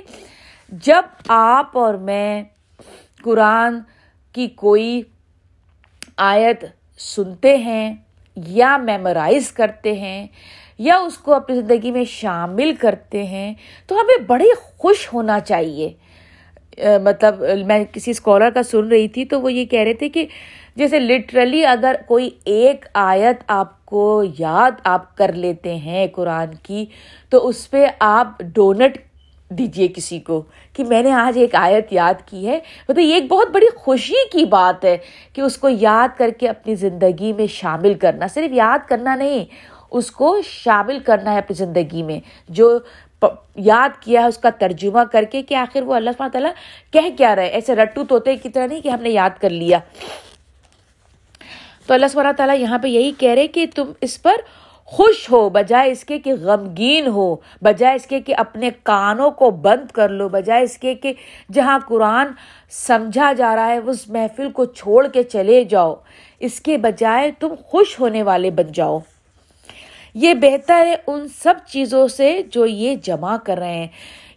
جب 0.69 1.03
آپ 1.27 1.77
اور 1.77 1.93
میں 1.93 2.43
قرآن 3.23 3.79
کی 4.35 4.47
کوئی 4.47 5.01
آیت 6.17 6.65
سنتے 6.99 7.55
ہیں 7.57 7.93
یا 8.35 8.77
میمورائز 8.77 9.51
کرتے 9.51 9.93
ہیں 9.99 10.27
یا 10.79 10.97
اس 10.97 11.17
کو 11.17 11.33
اپنی 11.33 11.55
زندگی 11.55 11.91
میں 11.91 12.03
شامل 12.03 12.75
کرتے 12.75 13.23
ہیں، 13.23 13.53
تو 13.87 13.95
ہمیں 13.95 14.23
بڑے 14.27 14.53
خوش 14.55 15.13
ہونا 15.13 15.39
چاہیے۔ 15.39 15.89
مطلب 17.03 17.43
میں 17.65 17.83
کسی 17.91 18.11
اسکالر 18.11 18.49
کا 18.49 18.63
سن 18.63 18.87
رہی 18.87 19.07
تھی 19.07 19.25
تو 19.25 19.41
وہ 19.41 19.53
یہ 19.53 19.65
کہہ 19.65 19.79
رہے 19.79 19.93
تھے 19.93 20.09
کہ 20.09 20.25
جیسے 20.77 20.99
لٹرلی 20.99 21.65
اگر 21.65 21.95
کوئی 22.07 22.29
ایک 22.45 22.85
آیت 22.93 23.43
آپ 23.47 23.85
کو 23.85 24.23
یاد 24.39 24.71
آپ 24.83 25.17
کر 25.17 25.33
لیتے 25.33 25.75
ہیں 25.75 26.07
قرآن 26.15 26.55
کی، 26.63 26.85
تو 27.29 27.47
اس 27.47 27.69
پہ 27.71 27.85
آپ 27.99 28.39
ڈونٹ 28.39 28.97
دیجیے 29.49 29.87
کسی 29.87 30.19
کو 30.19 30.41
کہ 30.73 30.83
میں 30.83 31.01
نے 31.03 31.11
آج 31.11 31.37
ایک 31.37 31.55
آیت 31.55 31.93
یاد 31.93 32.13
کی 32.25 32.47
ہے۔ 32.47 32.59
مطلب 32.89 32.99
یہ 32.99 33.13
ایک 33.13 33.27
بہت 33.29 33.49
بڑی 33.51 33.65
خوشی 33.75 34.27
کی 34.31 34.45
بات 34.45 34.85
ہے 34.85 34.97
کہ 35.33 35.41
اس 35.41 35.57
کو 35.57 35.69
یاد 35.69 36.17
کر 36.17 36.29
کے 36.29 36.49
اپنی 36.49 36.75
زندگی 36.75 37.33
میں 37.33 37.47
شامل 37.47 37.93
کرنا، 37.93 38.27
صرف 38.27 38.53
یاد 38.53 38.87
کرنا 38.89 39.15
نہیں، 39.15 39.45
اس 39.91 40.11
کو 40.11 40.35
شامل 40.41 40.99
کرنا 40.99 41.33
ہے 41.33 41.37
اپنی 41.37 41.53
زندگی 41.53 42.03
میں۔ 42.03 42.19
جو 42.49 42.77
یاد 43.55 44.01
کیا 44.01 44.21
ہے 44.21 44.27
اس 44.27 44.37
کا 44.37 44.49
ترجمہ 44.49 45.03
کر 45.11 45.23
کے 45.23 45.41
کہ 45.41 45.55
آخر 45.55 45.81
وہ 45.81 45.93
اللہ 45.93 46.09
تعالیٰ 46.17 46.51
کہہ 46.91 47.17
کیا 47.17 47.35
رہے 47.35 47.47
ایسے 47.47 47.75
رٹو 47.75 48.03
توتے 48.03 48.35
کی 48.35 48.49
طرح 48.49 48.67
نہیں 48.67 48.81
کہ 48.81 48.89
ہم 48.89 49.01
نے 49.01 49.09
یاد 49.09 49.41
کر 49.41 49.49
لیا۔ 49.49 49.79
تو 51.87 51.93
اللہ 51.93 52.05
سبحانہ 52.07 52.31
تعالیٰ 52.37 52.59
یہاں 52.59 52.77
پہ 52.77 52.87
یہی 52.87 53.11
کہہ 53.11 53.31
رہے 53.31 53.47
کہ 53.47 53.65
تم 53.75 53.91
اس 54.01 54.21
پر 54.21 54.31
خوش 54.85 55.31
ہو، 55.31 55.49
بجائے 55.49 55.91
اس 55.91 56.03
کے 56.03 56.19
کہ 56.19 56.33
غمگین 56.33 57.07
ہو، 57.07 57.35
بجائے 57.61 57.95
اس 57.95 58.07
کے 58.07 58.19
کہ 58.21 58.35
اپنے 58.37 58.69
کانوں 58.83 59.31
کو 59.31 59.51
بند 59.51 59.91
کر 59.91 60.09
لو، 60.09 60.29
بجائے 60.29 60.63
اس 60.63 60.77
کے 60.77 60.95
کہ 60.95 61.13
جہاں 61.53 61.79
قرآن 61.87 62.27
سمجھا 62.69 63.33
جا 63.33 63.55
رہا 63.55 63.67
ہے، 63.67 63.77
اس 63.77 64.09
محفل 64.09 64.51
کو 64.51 64.65
چھوڑ 64.65 65.07
کے 65.07 65.23
چلے 65.23 65.63
جاؤ۔ 65.63 65.95
اس 66.39 66.61
کے 66.61 66.77
بجائے 66.77 67.31
تم 67.39 67.49
خوش 67.65 67.99
ہونے 67.99 68.23
والے 68.23 68.51
بن 68.51 68.71
جاؤ۔ 68.73 68.99
یہ 70.13 70.33
بہتر 70.33 70.85
ہے 70.85 70.95
ان 71.07 71.27
سب 71.27 71.53
چیزوں 71.67 72.07
سے 72.07 72.41
جو 72.51 72.65
یہ 72.65 72.95
جمع 72.95 73.37
کر 73.37 73.57
رہے 73.57 73.73
ہیں۔ 73.73 73.87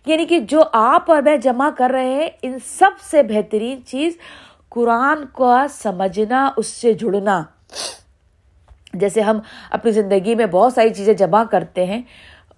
یعنی 0.07 0.25
کہ 0.25 0.38
جو 0.38 0.61
آپ 0.73 1.11
اور 1.11 1.23
میں 1.23 1.37
جمع 1.37 1.71
کر 1.78 1.90
رہے 1.90 2.09
ہیں، 2.09 2.28
ان 2.42 2.57
سب 2.64 2.90
سے 3.11 3.23
بہترین 3.23 3.78
چیز 3.87 4.19
قرآن 4.71 5.25
کا 5.33 5.67
سمجھنا، 5.71 6.50
اس 6.57 6.67
سے 6.67 6.93
جڑنا۔ 6.93 7.43
جیسے 8.95 9.21
ہم 9.21 9.39
اپنی 9.71 9.91
زندگی 9.91 10.35
میں 10.35 10.47
بہت 10.47 10.73
ساری 10.73 10.95
چیزیں 10.95 11.15
جمع 11.15 11.45
کرتے 11.45 11.87
ہیں، 11.87 12.03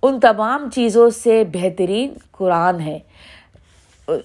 ان 0.02 0.20
تمام 0.20 0.70
چیزوں 0.70 1.10
سے 1.10 1.44
بہترین 1.52 2.14
قرآن 2.30 2.80
ہے۔ 2.80 2.98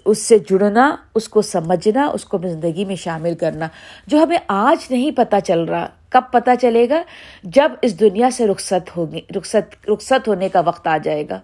اس 0.06 0.18
سے 0.18 0.40
جڑنا، 0.40 0.96
اس 1.16 1.30
کو 1.30 1.42
سمجھنا، 1.42 2.06
اس 2.06 2.26
کو 2.26 2.38
اپنی 2.38 2.50
زندگی 2.50 2.86
میں 2.86 2.96
شامل 2.96 3.36
کرنا۔ 3.36 3.68
جو 4.08 4.24
ہمیں 4.24 4.38
آج 4.48 4.86
نہیں 4.90 5.12
پتہ 5.12 5.36
چل 5.46 5.60
رہا، 5.60 5.88
کب 6.10 6.22
پتہ 6.32 6.52
چلے 6.62 6.90
گا؟ 6.90 7.04
جب 7.44 7.72
اس 7.82 8.00
دنیا 8.00 8.30
سے 8.30 8.48
رخصت 8.48 8.98
ہوگی، 8.98 9.22
رخصت 9.38 9.90
رخصت 9.90 10.28
ہونے 10.28 10.50
کا 10.50 10.60
وقت 10.60 10.88
آ 10.88 10.98
جائے 10.98 11.24
گا۔ 11.30 11.40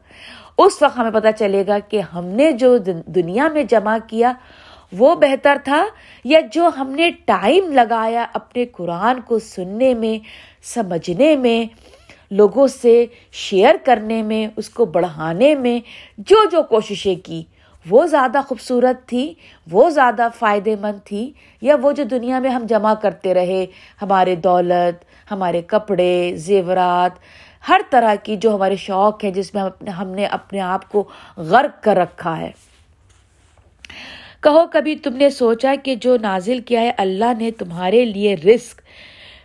اس 0.57 0.81
وقت 0.81 0.97
ہمیں 0.97 1.12
پتہ 1.12 1.27
چلے 1.39 1.63
گا 1.67 1.79
کہ 1.79 2.01
ہم 2.01 2.25
نے 2.25 2.51
جو 2.51 2.77
دنیا 3.05 3.47
میں 3.47 3.63
جمع 3.63 3.97
کیا 4.07 4.33
وہ 4.97 5.15
بہتر 5.15 5.57
تھا 5.63 5.85
یا 6.23 6.39
جو 6.53 6.69
ہم 6.77 6.89
نے 6.89 7.12
ٹائم 7.25 7.71
لگایا 7.71 8.25
اپنے 8.33 8.65
قرآن 8.65 9.21
کو 9.21 9.39
سننے 9.39 9.93
میں، 9.93 10.27
سمجھنے 10.63 11.35
میں، 11.35 11.73
لوگوں 12.31 12.67
سے 12.67 13.05
شیئر 13.31 13.75
کرنے 13.85 14.21
میں، 14.21 14.47
اس 14.55 14.69
کو 14.69 14.85
بڑھانے 14.85 15.55
میں، 15.55 15.79
جو 16.17 16.35
جو 16.51 16.63
کوششیں 16.63 17.15
کی۔ 17.15 17.43
وہ 17.89 18.05
زیادہ 18.05 18.41
خوبصورت 18.47 19.07
تھی، 19.07 19.33
وہ 19.71 19.89
زیادہ 19.89 20.27
فائدے 20.39 20.75
مند 20.81 21.07
تھی، 21.07 21.31
یا 21.62 21.75
وہ 21.81 21.91
جو 21.91 22.03
دنیا 22.03 22.39
میں 22.39 22.50
ہم 22.50 22.65
جمع 22.69 22.93
کرتے 22.93 23.33
رہے، 23.33 23.65
ہمارے 24.01 24.35
دولت، 24.35 25.03
ہمارے 25.31 25.62
کپڑے، 25.62 26.33
زیورات، 26.35 27.12
ہر 27.69 27.81
طرح 27.89 28.15
کی 28.15 28.38
جو 28.38 28.55
ہمارے 28.55 28.75
شوق 28.75 29.23
ہیں، 29.23 29.31
جس 29.31 29.53
میں 29.53 29.89
ہم 29.89 30.07
نے 30.07 30.25
اپنے 30.25 30.59
آپ 30.59 30.91
کو 30.91 31.03
غرق 31.38 31.83
کر 31.83 31.97
رکھا 31.97 32.38
ہے۔ 32.38 32.51
کہو 34.43 34.65
کبھی 34.71 34.95
تم 34.95 35.15
نے 35.15 35.29
سوچا 35.29 35.75
کہ 35.83 35.95
جو 35.95 36.17
نازل 36.21 36.59
کیا 36.59 36.81
ہے 36.81 36.91
اللہ 36.97 37.33
نے 37.39 37.51
تمہارے 37.51 38.05
لیے 38.05 38.35
رسک 38.35 38.81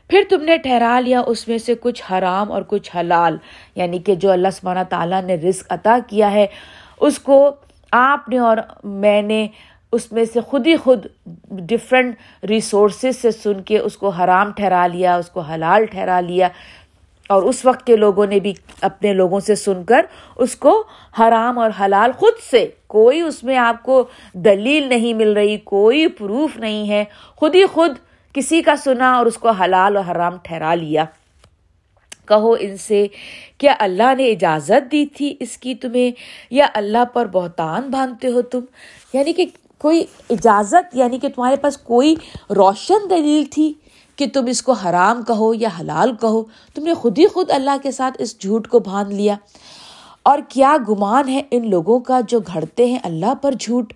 پھر 0.09 0.23
تم 0.31 0.43
نے 0.43 0.57
ٹھہرا 0.57 1.01
لیا 1.01 1.21
اس 1.21 1.49
میں 1.49 1.59
سے 1.59 1.75
کچھ 1.81 2.03
حرام 2.13 2.53
اور 2.53 2.63
کچھ 2.69 2.97
حلال۔ 2.97 3.37
یعنی 3.75 3.99
کہ 3.99 4.15
جو 4.15 4.31
اللہ 4.31 4.49
سبحانہ 4.53 4.81
تعالیٰ 4.89 5.23
نے 5.23 5.35
رزق 5.35 5.73
عطا 5.73 5.99
کیا 6.07 6.33
ہے، 6.33 6.47
اس 7.01 7.19
کو 7.19 7.55
آپ 7.93 8.29
نے 8.29 8.39
اور 8.39 8.57
میں 8.85 9.23
نے 9.23 9.49
اس 9.93 10.13
میں 10.13 10.25
سے 10.25 10.41
خود 10.41 10.67
ہی 10.67 10.77
خود 10.77 11.07
ڈفرینٹ 11.51 12.15
ریسورسز 12.49 13.17
سے 13.17 13.31
سن 13.31 13.63
کے 13.63 13.79
اس 13.79 13.97
کو 13.97 14.09
حرام 14.09 14.53
ٹھہرا 14.53 14.87
لیا، 14.87 15.17
اس 15.17 15.31
کو 15.31 15.41
حلال 15.41 15.85
ٹھہرا 15.87 16.21
لیا۔ 16.21 16.49
اور 17.29 17.43
اس 17.43 17.65
وقت 17.65 17.87
کے 17.87 17.97
لوگوں 17.97 18.27
نے 18.27 18.41
بھی 18.41 18.55
اپنے 18.81 19.13
لوگوں 19.13 19.41
سے 19.41 19.55
سن 19.55 19.85
کر 19.85 20.07
اس 20.37 20.57
کو 20.57 20.85
حرام 21.19 21.59
اور 21.59 21.71
حلال 21.81 22.13
خود 22.13 22.33
سے 22.51 22.67
کوئی 22.89 23.21
اس 23.21 23.45
میں 23.45 23.57
آپ 23.57 23.83
کو 23.83 24.07
دلیل 24.35 24.89
نہیں 24.89 25.15
مل 25.15 25.33
رہی، 25.33 25.57
کوئی 25.57 26.07
پروف 26.07 26.57
نہیں 26.57 26.89
ہے۔ 26.89 27.05
خود 27.37 27.55
ہی 27.55 27.67
خود 27.67 27.91
کسی 28.33 28.63
کا 28.63 28.77
سنا 28.77 29.17
اور 29.17 29.27
اس 29.27 29.39
کو 29.39 29.51
حلال 29.51 29.97
اور 29.97 30.05
حرام 30.11 30.37
ٹھہرا 30.43 30.75
لیا۔ 30.75 31.05
کہو 32.29 32.57
ان 32.61 32.77
سے، 32.77 33.07
کیا 33.59 33.75
اللہ 33.79 34.15
نے 34.19 34.31
اجازت 34.31 34.93
دی 34.93 35.07
تھی 35.07 35.37
اس 35.41 35.59
کی 35.59 35.75
تمہیں؟ 35.75 36.11
یا 36.51 36.67
اللہ 36.75 37.05
پر 37.13 37.27
بہتان 37.27 37.91
باندھتے 37.91 38.29
ہو 38.29 38.43
تم؟ 38.43 38.61
یعنی 39.13 39.33
کہ 39.33 39.47
کوئی 39.79 40.05
اجازت 40.31 40.97
یعنی 40.97 41.19
کہ 41.19 41.29
تمہارے 41.29 41.57
پاس 41.57 41.79
کوئی 41.79 42.15
روشن 42.51 43.11
دلیل 43.11 43.45
تھی 43.51 43.73
کہ 44.17 44.27
تم 44.27 44.47
اس 44.47 44.63
کو 44.63 44.73
حرام 44.73 45.23
کہو 45.23 45.55
یا 45.55 45.69
حلال 45.81 46.13
کہو؟ 46.21 46.45
تم 46.75 46.83
نے 46.83 46.95
خود 46.95 47.19
ہی 47.19 47.27
خود 47.27 47.51
اللہ 47.51 47.77
کے 47.83 47.91
ساتھ 47.91 48.17
اس 48.19 48.41
جھوٹ 48.41 48.69
کو 48.69 48.79
باندھ 48.79 49.15
لیا۔ 49.15 49.37
اور 50.29 50.39
کیا 50.49 50.77
گمان 50.89 51.29
ہے 51.29 51.41
ان 51.51 51.71
لوگوں 51.71 51.99
کا 52.01 52.21
جو 52.29 52.41
گھڑتے 52.47 52.87
ہیں 52.87 52.99
اللہ 53.03 53.35
پر 53.35 53.55
جھوٹ؟ 53.61 53.93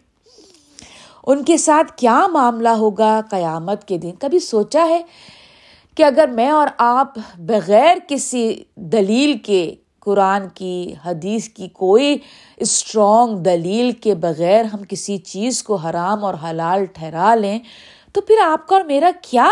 ان 1.27 1.43
کے 1.45 1.57
ساتھ 1.57 1.93
کیا 1.97 2.27
معاملہ 2.27 2.69
ہوگا 2.69 3.21
قیامت 3.31 3.89
کے 3.89 3.99
دن؟ 3.99 4.11
کبھی 4.19 4.39
سوچا 4.39 4.87
ہے 4.89 5.03
کہ 5.97 6.03
اگر 6.03 6.29
میں 6.29 6.49
اور 6.51 6.69
آپ 6.79 7.19
بغیر 7.39 7.99
کسی 8.09 8.53
دلیل 8.75 9.37
کے 9.39 9.75
قرآن 10.01 10.49
کی، 10.55 10.95
حدیث 11.05 11.49
کی 11.49 11.69
کوئی 11.69 12.19
اسٹرانگ 12.57 13.37
دلیل 13.37 13.91
کے 13.93 14.15
بغیر 14.15 14.65
ہم 14.65 14.83
کسی 14.89 15.17
چیز 15.19 15.63
کو 15.63 15.75
حرام 15.75 16.25
اور 16.25 16.35
حلال 16.43 16.85
ٹھہرا 16.85 17.35
لیں، 17.35 17.59
تو 18.13 18.21
پھر 18.21 18.41
آپ 18.45 18.67
کا 18.69 18.77
اور 18.77 18.85
میرا 18.85 19.11
کیا 19.23 19.49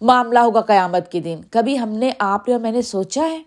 معاملہ 0.00 0.38
ہوگا 0.38 0.60
قیامت 0.60 1.12
کے 1.12 1.20
دن؟ 1.20 1.40
کبھی 1.50 1.78
ہم 1.78 1.88
نے، 1.88 2.10
آپ 2.18 2.48
نے 2.48 2.54
اور 2.54 2.62
میں 2.62 2.72
نے 2.72 2.82
سوچا 2.82 3.22
ہے؟ 3.22 3.42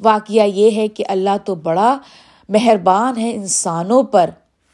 واقعہ 0.00 0.42
یہ 0.42 0.70
ہے 0.70 0.88
کہ 0.88 1.04
اللہ 1.08 1.36
تو 1.44 1.54
بڑا 1.54 1.98
مہربان 2.48 3.16
ہے 3.16 3.34
انسانوں 3.34 4.02
پر، 4.02 4.30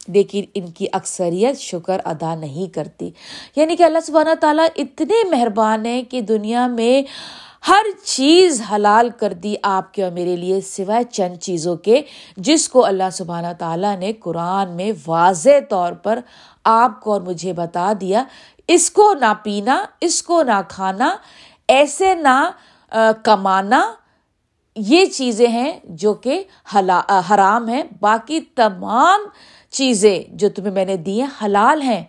لیکن 0.08 0.44
ان 0.54 0.66
کی 0.66 0.86
اکثریت 0.92 1.58
شکر 1.58 2.00
ادا 2.04 2.34
نہیں 2.34 2.74
کرتی۔ 2.74 3.10
یعنی 3.56 3.76
کہ 3.76 3.82
اللہ 3.82 3.98
سبحانہ 4.06 4.34
تعالیٰ 4.40 4.66
اتنے 4.76 5.28
مہربان 5.30 5.86
ہیں 5.86 6.02
کہ 6.02 6.20
دنیا 6.20 6.66
میں 6.66 7.02
ہر 7.68 8.04
چیز 8.04 8.62
حلال 8.72 9.10
کر 9.10 9.32
دی 9.32 9.54
آپ 9.62 9.94
کے 9.94 10.02
اور 10.02 10.10
میرے 10.10 10.36
لیے 10.36 10.60
سوائے 10.60 11.04
چند 11.04 11.36
چیزوں 11.36 11.76
کے، 11.76 12.02
جس 12.36 12.68
کو 12.68 12.84
اللہ 12.84 13.10
سبحانہ 13.12 13.52
تعالیٰ 13.58 13.96
نے 13.98 14.12
قرآن 14.12 14.76
میں 14.76 14.92
واضح 15.06 15.60
طور 15.68 15.92
پر 15.92 16.18
آپ 16.64 17.00
کو 17.00 17.12
اور 17.12 17.20
مجھے 17.20 17.52
بتا 17.52 17.92
دیا۔ 18.00 18.24
اس 18.68 18.90
کو 18.90 19.14
نہ 19.14 19.32
پینا، 19.42 19.84
اس 20.00 20.22
کو 20.22 20.42
نہ 20.42 20.60
کھانا، 20.68 21.16
ایسے 21.68 22.14
نہ 22.14 22.50
کمانا 23.22 23.92
یہ 24.76 25.04
چیزیں 25.04 25.48
ہیں 25.48 25.72
جو 25.84 26.14
کہ 26.14 26.42
حرام 27.30 27.68
ہیں۔ 27.68 27.82
باقی 28.00 28.40
تمام 28.40 29.20
چیزیں 29.70 30.22
جو 30.28 30.48
تمہیں 30.48 30.72
میں 30.72 30.84
نے 30.84 30.96
دی 30.96 31.20
ہیں 31.20 31.28
حلال 31.44 31.82
ہیں۔ 31.82 32.04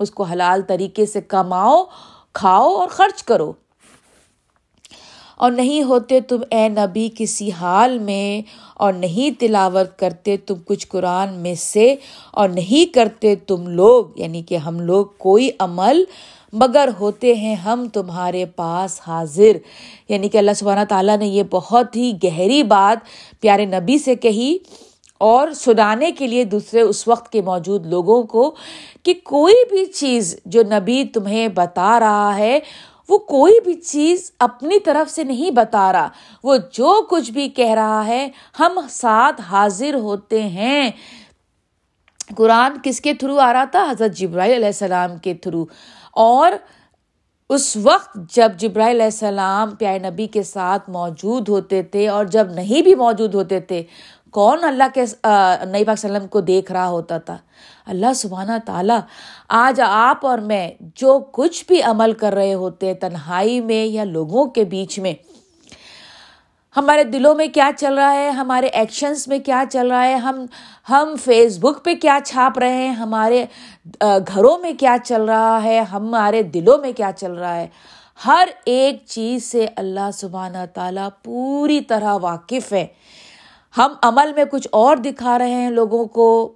اس 0.00 0.10
کو 0.10 0.22
حلال 0.22 0.62
طریقے 0.62 1.06
سے 1.06 1.20
کماؤ، 1.20 1.84
کھاؤ 2.32 2.74
اور 2.74 2.88
خرچ 2.88 3.22
کرو۔ 3.22 3.52
اور 5.36 5.50
نہیں 5.50 5.82
ہوتے 5.82 6.20
تم 6.20 6.36
اے 6.50 6.68
نبی 6.68 7.08
کسی 7.16 7.50
حال 7.52 7.98
میں، 7.98 8.50
اور 8.74 8.92
نہیں 8.92 9.40
تلاوت 9.40 9.98
کرتے 9.98 10.36
تم 10.36 10.54
کچھ 10.64 10.86
قرآن 10.86 11.34
میں 11.34 11.54
سے، 11.54 11.94
اور 12.30 12.48
نہیں 12.48 12.94
کرتے 12.94 13.34
تم 13.36 13.68
لوگ 13.68 14.04
یعنی 14.16 14.42
کہ 14.42 14.56
ہم 14.56 14.80
لوگ 14.80 15.06
کوئی 15.18 15.50
عمل 15.58 16.04
مگر 16.52 16.88
ہوتے 17.00 17.34
ہیں 17.34 17.54
ہم 17.54 17.88
تمہارے 17.92 18.44
پاس 18.46 19.00
حاضر۔ 19.06 19.56
یعنی 20.08 20.28
کہ 20.28 20.38
اللہ 20.38 20.50
سبحانہ 20.56 20.84
تعالیٰ 20.88 21.18
نے 21.18 21.26
یہ 21.26 21.42
بہت 21.50 21.96
ہی 21.96 22.12
گہری 22.24 22.62
بات 22.62 23.04
پیارے 23.40 23.64
نبی 23.64 23.98
سے 23.98 24.14
کہی 24.14 24.58
اور 25.18 25.50
سنانے 25.50 26.10
کے 26.10 26.26
لیے 26.26 26.44
دوسرے 26.44 26.80
اس 26.80 27.08
وقت 27.08 27.32
کے 27.32 27.42
موجود 27.42 27.86
لوگوں 27.86 28.22
کو 28.22 28.54
کہ 29.02 29.14
کوئی 29.24 29.54
بھی 29.70 29.86
چیز 29.86 30.40
جو 30.44 30.62
نبی 30.62 31.04
تمہیں 31.04 31.48
بتا 31.48 32.00
رہا 32.00 32.36
ہے، 32.38 32.58
وہ 33.08 33.18
کوئی 33.18 33.60
بھی 33.64 33.74
چیز 33.74 34.32
اپنی 34.38 34.80
طرف 34.80 35.10
سے 35.10 35.24
نہیں 35.24 35.50
بتا 35.50 35.92
رہا۔ 35.92 36.08
وہ 36.44 36.56
جو 36.72 37.06
کچھ 37.10 37.30
بھی 37.30 37.48
کہہ 37.48 37.70
رہا 37.70 38.06
ہے، 38.06 38.28
ہم 38.60 38.80
ساتھ 38.90 39.40
حاضر 39.40 39.94
ہوتے 39.94 40.42
ہیں۔ 40.42 40.90
قرآن 42.36 42.72
کس 42.82 43.00
کے 43.00 43.14
تھرو 43.14 43.38
آ 43.38 43.52
رہا 43.52 43.64
تھا؟ 43.64 43.86
حضرت 43.90 44.16
جبرائیل 44.16 44.54
علیہ 44.54 44.66
السلام 44.66 45.16
کے 45.16 45.34
تھرو۔ 45.34 45.64
اور 46.16 46.52
اس 47.50 47.76
وقت 47.82 48.16
جب 48.34 48.52
جبرائیل 48.58 48.96
علیہ 48.96 49.04
السلام 49.04 49.74
پیارے 49.78 49.98
نبی 49.98 50.26
کے 50.26 50.42
ساتھ 50.42 50.88
موجود 50.90 51.48
ہوتے 51.48 51.82
تھے 51.82 52.08
اور 52.08 52.24
جب 52.34 52.52
نہیں 52.54 52.82
بھی 52.82 52.94
موجود 52.94 53.34
ہوتے 53.34 53.60
تھے، 53.60 53.82
کون 54.34 54.64
اللہ 54.64 54.88
کے 54.94 55.04
نئی 55.70 55.84
پاک 55.84 55.98
وسلم 55.98 56.26
کو 56.28 56.40
دیکھ 56.40 56.72
رہا 56.72 56.88
ہوتا 56.88 57.18
تھا؟ 57.18 57.36
اللہ 57.86 58.12
سبحانہ 58.16 58.52
تعالیٰ، 58.66 58.98
آج 59.58 59.80
آپ 59.84 60.26
اور 60.26 60.38
میں 60.38 60.70
جو 60.94 61.18
کچھ 61.32 61.64
بھی 61.68 61.82
عمل 61.82 62.12
کر 62.20 62.34
رہے 62.34 62.54
ہوتے 62.54 62.94
تنہائی 63.00 63.60
میں 63.60 63.84
یا 63.86 64.04
لوگوں 64.04 64.44
کے 64.50 64.64
بیچ 64.64 64.98
میں 64.98 65.14
ہمارے 66.76 67.04
دلوں 67.04 67.34
میں 67.34 67.46
کیا 67.54 67.70
چل 67.78 67.94
رہا 67.94 68.12
ہے؟ 68.12 68.30
ہمارے 68.30 68.66
ایکشنس 68.66 69.28
میں 69.28 69.38
کیا 69.38 69.64
چل 69.72 69.90
رہا 69.90 70.04
ہے؟ 70.04 70.14
ہم 70.14 70.46
ہم 70.88 71.14
فیس 71.24 71.58
بک 71.58 71.84
پہ 71.84 71.94
کیا 71.94 72.18
چھاپ 72.24 72.58
رہے 72.58 72.74
ہیں؟ 72.74 72.92
ہمارے 72.92 73.44
گھروں 74.02 74.58
میں 74.58 74.72
کیا 74.80 74.96
چل 75.04 75.22
رہا 75.22 75.62
ہے؟ 75.62 75.80
ہمارے 75.80 76.42
دلوں 76.42 76.78
میں 76.78 76.92
کیا 76.92 77.10
چل 77.16 77.32
رہا 77.32 77.56
ہے؟ 77.56 77.68
ہر 78.26 78.48
ایک 78.64 79.02
چیز 79.06 79.44
سے 79.44 79.66
اللہ 79.76 80.10
سبحانہ 80.14 80.64
تعالیٰ 80.74 81.08
پوری 81.24 81.80
طرح 81.80 82.14
واقف 82.22 82.72
ہے۔ 82.72 82.86
ہم 83.78 83.92
عمل 84.02 84.32
میں 84.32 84.44
کچھ 84.50 84.68
اور 84.72 84.96
دکھا 84.96 85.38
رہے 85.38 85.50
ہیں 85.50 85.70
لوگوں 85.70 86.04
کو۔ 86.04 86.52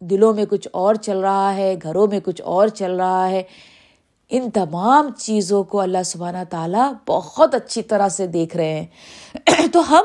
دلوں 0.00 0.34
میں 0.34 0.44
کچھ 0.50 0.68
اور 0.72 0.94
چل 0.94 1.18
رہا 1.18 1.54
ہے، 1.54 1.74
گھروں 1.82 2.06
میں 2.06 2.20
کچھ 2.24 2.42
اور 2.42 2.68
چل 2.68 2.96
رہا 2.96 3.30
ہے۔ 3.30 3.42
ان 4.30 4.50
تمام 4.50 5.10
چیزوں 5.18 5.64
کو 5.64 5.80
اللہ 5.80 6.02
سبحانہ 6.04 6.44
تعالیٰ 6.50 6.92
بہت 7.08 7.54
اچھی 7.54 7.82
طرح 7.82 8.08
سے 8.08 8.26
دیکھ 8.26 8.56
رہے 8.56 8.80
ہیں۔ 8.80 8.86
تو 9.72 9.90
ہم 9.90 10.02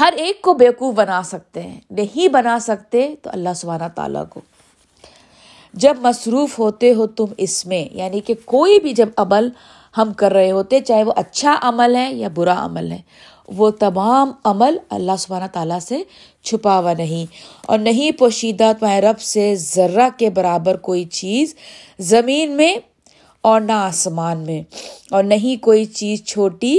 ہر 0.00 0.12
ایک 0.16 0.42
کو 0.42 0.54
بیوقوف 0.54 0.94
بنا 0.94 1.22
سکتے 1.22 1.62
ہیں۔ 1.62 1.80
نہیں 1.90 2.28
بنا 2.28 2.58
سکتے 2.58 3.14
تو 3.22 3.30
اللہ 3.32 3.48
سبحانہ 3.56 3.88
تعالیٰ 3.94 4.24
کو۔ 4.30 4.40
جب 5.72 5.96
مصروف 6.00 6.58
ہوتے 6.58 6.94
ہو 6.94 7.06
تم 7.06 7.24
اس 7.36 7.66
میں 7.66 7.94
یعنی 7.94 8.20
کہ 8.20 8.34
کوئی 8.44 8.78
بھی 8.78 8.92
جب 8.92 9.08
عمل 9.16 9.48
ہم 9.98 10.12
کر 10.12 10.32
رہے 10.32 10.50
ہوتے، 10.50 10.80
چاہے 10.80 11.04
وہ 11.04 11.12
اچھا 11.16 11.58
عمل 11.62 11.96
ہے 11.96 12.14
یا 12.14 12.28
برا 12.34 12.64
عمل 12.66 12.92
ہے، 12.92 13.00
وہ 13.48 13.70
تمام 13.70 14.32
عمل 14.44 14.76
اللہ 14.90 15.12
سبحانہ 15.18 15.44
تعالیٰ 15.52 15.78
سے 15.78 16.02
چھپا 16.42 16.78
ہوا 16.78 16.92
نہیں۔ 16.92 17.32
اور 17.66 17.78
نہیں 17.78 18.10
پوشیدہ 18.10 18.72
تمہارے 18.80 19.00
رب 19.00 19.20
سے 19.20 19.54
ذرہ 19.54 20.08
کے 20.18 20.30
برابر 20.30 20.76
کوئی 20.76 21.04
چیز 21.04 21.54
زمین 21.98 22.50
میں 22.50 22.76
اور 23.40 23.60
نہ 23.60 23.72
آسمان 23.72 24.38
میں۔ 24.38 24.62
اور 25.10 25.24
نہیں 25.24 25.62
کوئی 25.62 25.84
چیز 25.84 26.24
چھوٹی 26.24 26.78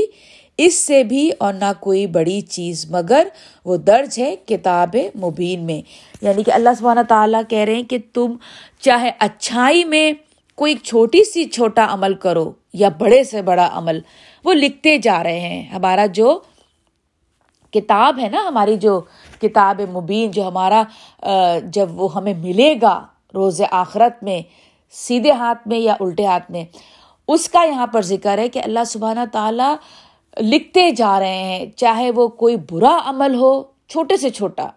اس 0.57 0.75
سے 0.75 1.03
بھی 1.03 1.31
اور 1.39 1.53
نہ 1.53 1.71
کوئی 1.79 2.07
بڑی 2.07 2.41
چیز، 2.41 2.85
مگر 2.89 3.27
وہ 3.65 3.77
درج 3.77 4.19
ہے 4.19 4.35
کتاب 4.45 4.95
مبین 5.15 5.63
میں۔ 5.63 5.81
یعنی 6.21 6.43
کہ 6.43 6.51
اللہ 6.51 6.69
سبحانہ 6.77 6.99
تعالیٰ 7.09 7.41
کہہ 7.49 7.59
رہے 7.59 7.75
ہیں 7.75 7.83
کہ 7.83 7.97
تم 8.13 8.35
چاہے 8.79 9.11
اچھائی 9.19 9.83
میں 9.83 10.13
کوئی 10.55 10.75
چھوٹی 10.75 11.23
سی 11.23 11.45
چھوٹا 11.45 11.87
عمل 11.89 12.13
کرو 12.13 12.51
یا 12.75 12.89
بڑے 12.97 13.23
سے 13.23 13.41
بڑا 13.41 13.69
عمل، 13.73 13.99
وہ 14.45 14.53
لکھتے 14.53 14.97
جا 14.97 15.21
رہے 15.23 15.39
ہیں۔ 15.39 15.61
ہمارا 15.69 16.05
جو 16.13 16.39
کتاب 17.73 18.19
ہے 18.19 18.29
نا، 18.29 18.41
ہماری 18.47 18.75
جو 18.77 18.99
کتاب 19.41 19.81
مبین، 19.93 20.31
جو 20.31 20.47
ہمارا 20.47 20.83
جب 21.73 21.99
وہ 22.01 22.13
ہمیں 22.15 22.33
ملے 22.33 22.73
گا 22.81 22.99
روز 23.33 23.61
آخرت 23.71 24.23
میں، 24.23 24.41
سیدھے 24.93 25.31
ہاتھ 25.31 25.67
میں 25.67 25.79
یا 25.79 25.95
الٹے 25.99 26.25
ہاتھ 26.25 26.51
میں، 26.51 26.63
اس 27.27 27.49
کا 27.49 27.63
یہاں 27.63 27.87
پر 27.87 28.01
ذکر 28.01 28.37
ہے 28.37 28.47
کہ 28.49 28.59
اللہ 28.63 28.83
سبحانہ 28.87 29.25
تعالیٰ 29.31 29.73
لکھتے 30.41 30.89
جا 30.91 31.19
رہے 31.19 31.43
ہیں۔ 31.43 31.65
چاہے 31.77 32.09
وہ 32.11 32.27
کوئی 32.41 32.55
برا 32.71 32.97
عمل 33.05 33.35
ہو، 33.35 33.51
چھوٹے 33.89 34.17
سے 34.17 34.29
چھوٹا، 34.29 34.67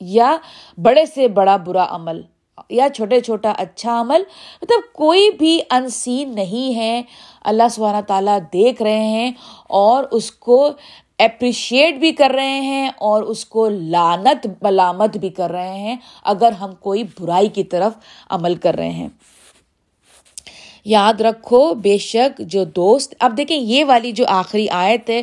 یا 0.00 0.36
بڑے 0.78 1.04
سے 1.06 1.28
بڑا 1.28 1.56
برا 1.56 1.86
عمل۔ 1.90 2.20
یا 2.70 2.88
چھوٹے 2.94 3.20
چھوٹا 3.20 3.52
اچھا 3.58 4.00
عمل 4.00 4.22
مطلب 4.62 4.92
کوئی 4.92 5.30
بھی 5.38 5.58
انسین 5.70 6.34
نہیں 6.34 6.76
ہے، 6.76 7.02
اللہ 7.44 7.68
سبحانہ 7.70 8.00
تعالیٰ 8.06 8.38
دیکھ 8.52 8.82
رہے 8.82 9.06
ہیں 9.08 9.30
اور 9.68 10.04
اس 10.10 10.30
کو 10.32 10.70
اپریشیٹ 11.18 11.98
بھی 11.98 12.12
کر 12.12 12.30
رہے 12.30 12.60
ہیں 12.60 12.88
اور 12.88 13.22
اس 13.22 13.44
کو 13.44 13.68
لانت 13.68 14.46
ملامت 14.62 15.16
بھی 15.16 15.28
کر 15.28 15.50
رہے 15.50 15.78
ہیں 15.78 15.96
اگر 16.24 16.52
ہم 16.52 16.74
کوئی 16.80 17.02
برائی 17.20 17.48
کی 17.48 17.64
طرف 17.64 17.92
عمل 18.30 18.54
کر 18.54 18.74
رہے 18.74 18.90
ہیں۔ 18.90 19.08
یاد 20.84 21.20
رکھو، 21.20 21.74
بے 21.74 21.98
شک 21.98 22.38
جو 22.38 22.64
دوست، 22.64 23.14
اب 23.20 23.36
دیکھیں 23.36 23.56
یہ 23.56 23.84
والی 23.84 24.12
جو 24.12 24.24
آخری 24.28 24.68
آیت 24.68 25.10
ہے 25.10 25.22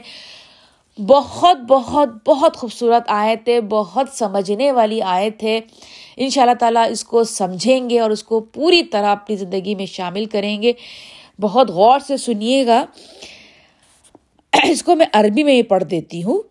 بہت 1.00 1.57
بہت 1.57 2.09
بہت 2.25 2.57
خوبصورت 2.57 3.03
آیت 3.07 3.50
ہے، 3.50 3.62
بہت 3.62 4.09
سمجھنے 4.13 4.71
والی 4.71 5.01
آیت 5.01 5.43
ہے۔ 5.43 5.59
ان 6.17 6.29
شاء 6.29 6.41
اللہ 6.41 6.53
تعالیٰ 6.53 6.89
اس 6.89 7.03
کو 7.03 7.23
سمجھیں 7.23 7.89
گے 7.89 8.00
اور 8.00 8.12
اس 8.12 8.23
کو 8.23 8.39
پوری 8.39 8.83
طرح 8.83 9.07
اپنی 9.07 9.35
زندگی 9.35 9.75
میں 9.75 9.85
شامل 9.85 10.25
کریں 10.25 10.62
گے۔ 10.62 10.73
بہت 11.41 11.69
غور 11.69 12.00
سے 12.00 12.17
سنیے 12.17 12.65
گا۔ 12.65 12.85
اس 14.63 14.83
کو 14.83 14.95
میں 14.95 15.05
عربی 15.13 15.43
میں 15.43 15.53
ہی 15.53 15.63
پڑھ 15.63 15.83
دیتی 15.83 16.23
ہوں۔ 16.23 16.41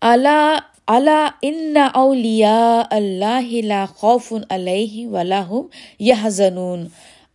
اللہ 0.00 0.58
اللہ 0.86 1.28
ان 1.42 1.76
اولیا 1.94 2.82
اللہ 2.90 3.40
لا 3.42 3.84
خوف 3.96 4.32
علیہ 4.48 5.06
ولاحم 5.06 5.60
یہ 5.98 6.28
زنون 6.28 6.86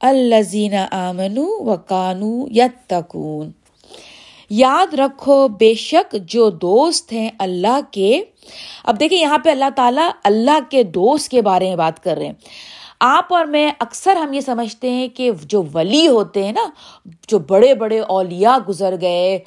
الزین 0.01 0.73
آمن 0.91 1.37
و 1.37 1.77
کانو 1.77 2.47
یتکون 2.51 3.51
یاد 4.55 4.93
رکھو 4.93 5.47
بے 5.47 5.73
شک 5.73 6.15
جو 6.21 6.49
دوست 6.49 7.13
ہیں 7.13 7.29
اللہ 7.39 7.79
کے۔ 7.91 8.23
اب 8.83 8.99
دیکھیں 8.99 9.19
یہاں 9.19 9.37
پہ 9.37 9.49
اللہ 9.49 9.69
تعالیٰ 9.75 10.09
اللہ 10.23 10.59
کے 10.69 10.83
دوست 10.83 11.29
کے 11.29 11.41
بارے 11.41 11.67
میں 11.67 11.75
بات 11.75 12.03
کر 12.03 12.17
رہے 12.17 12.25
ہیں۔ 12.25 12.33
آپ 12.99 13.33
اور 13.33 13.45
میں 13.45 13.71
اکثر 13.79 14.15
ہم 14.15 14.33
یہ 14.33 14.39
سمجھتے 14.39 14.91
ہیں 14.91 15.07
کہ 15.07 15.31
جو 15.43 15.63
ولی 15.73 16.07
ہوتے 16.07 16.45
ہیں 16.45 16.51
نا، 16.51 16.69
جو 17.27 17.39
بڑے 17.39 17.73
بڑے 17.73 17.99
اولیا 17.99 18.57
گزر 18.69 19.01
گئے، 19.01 19.39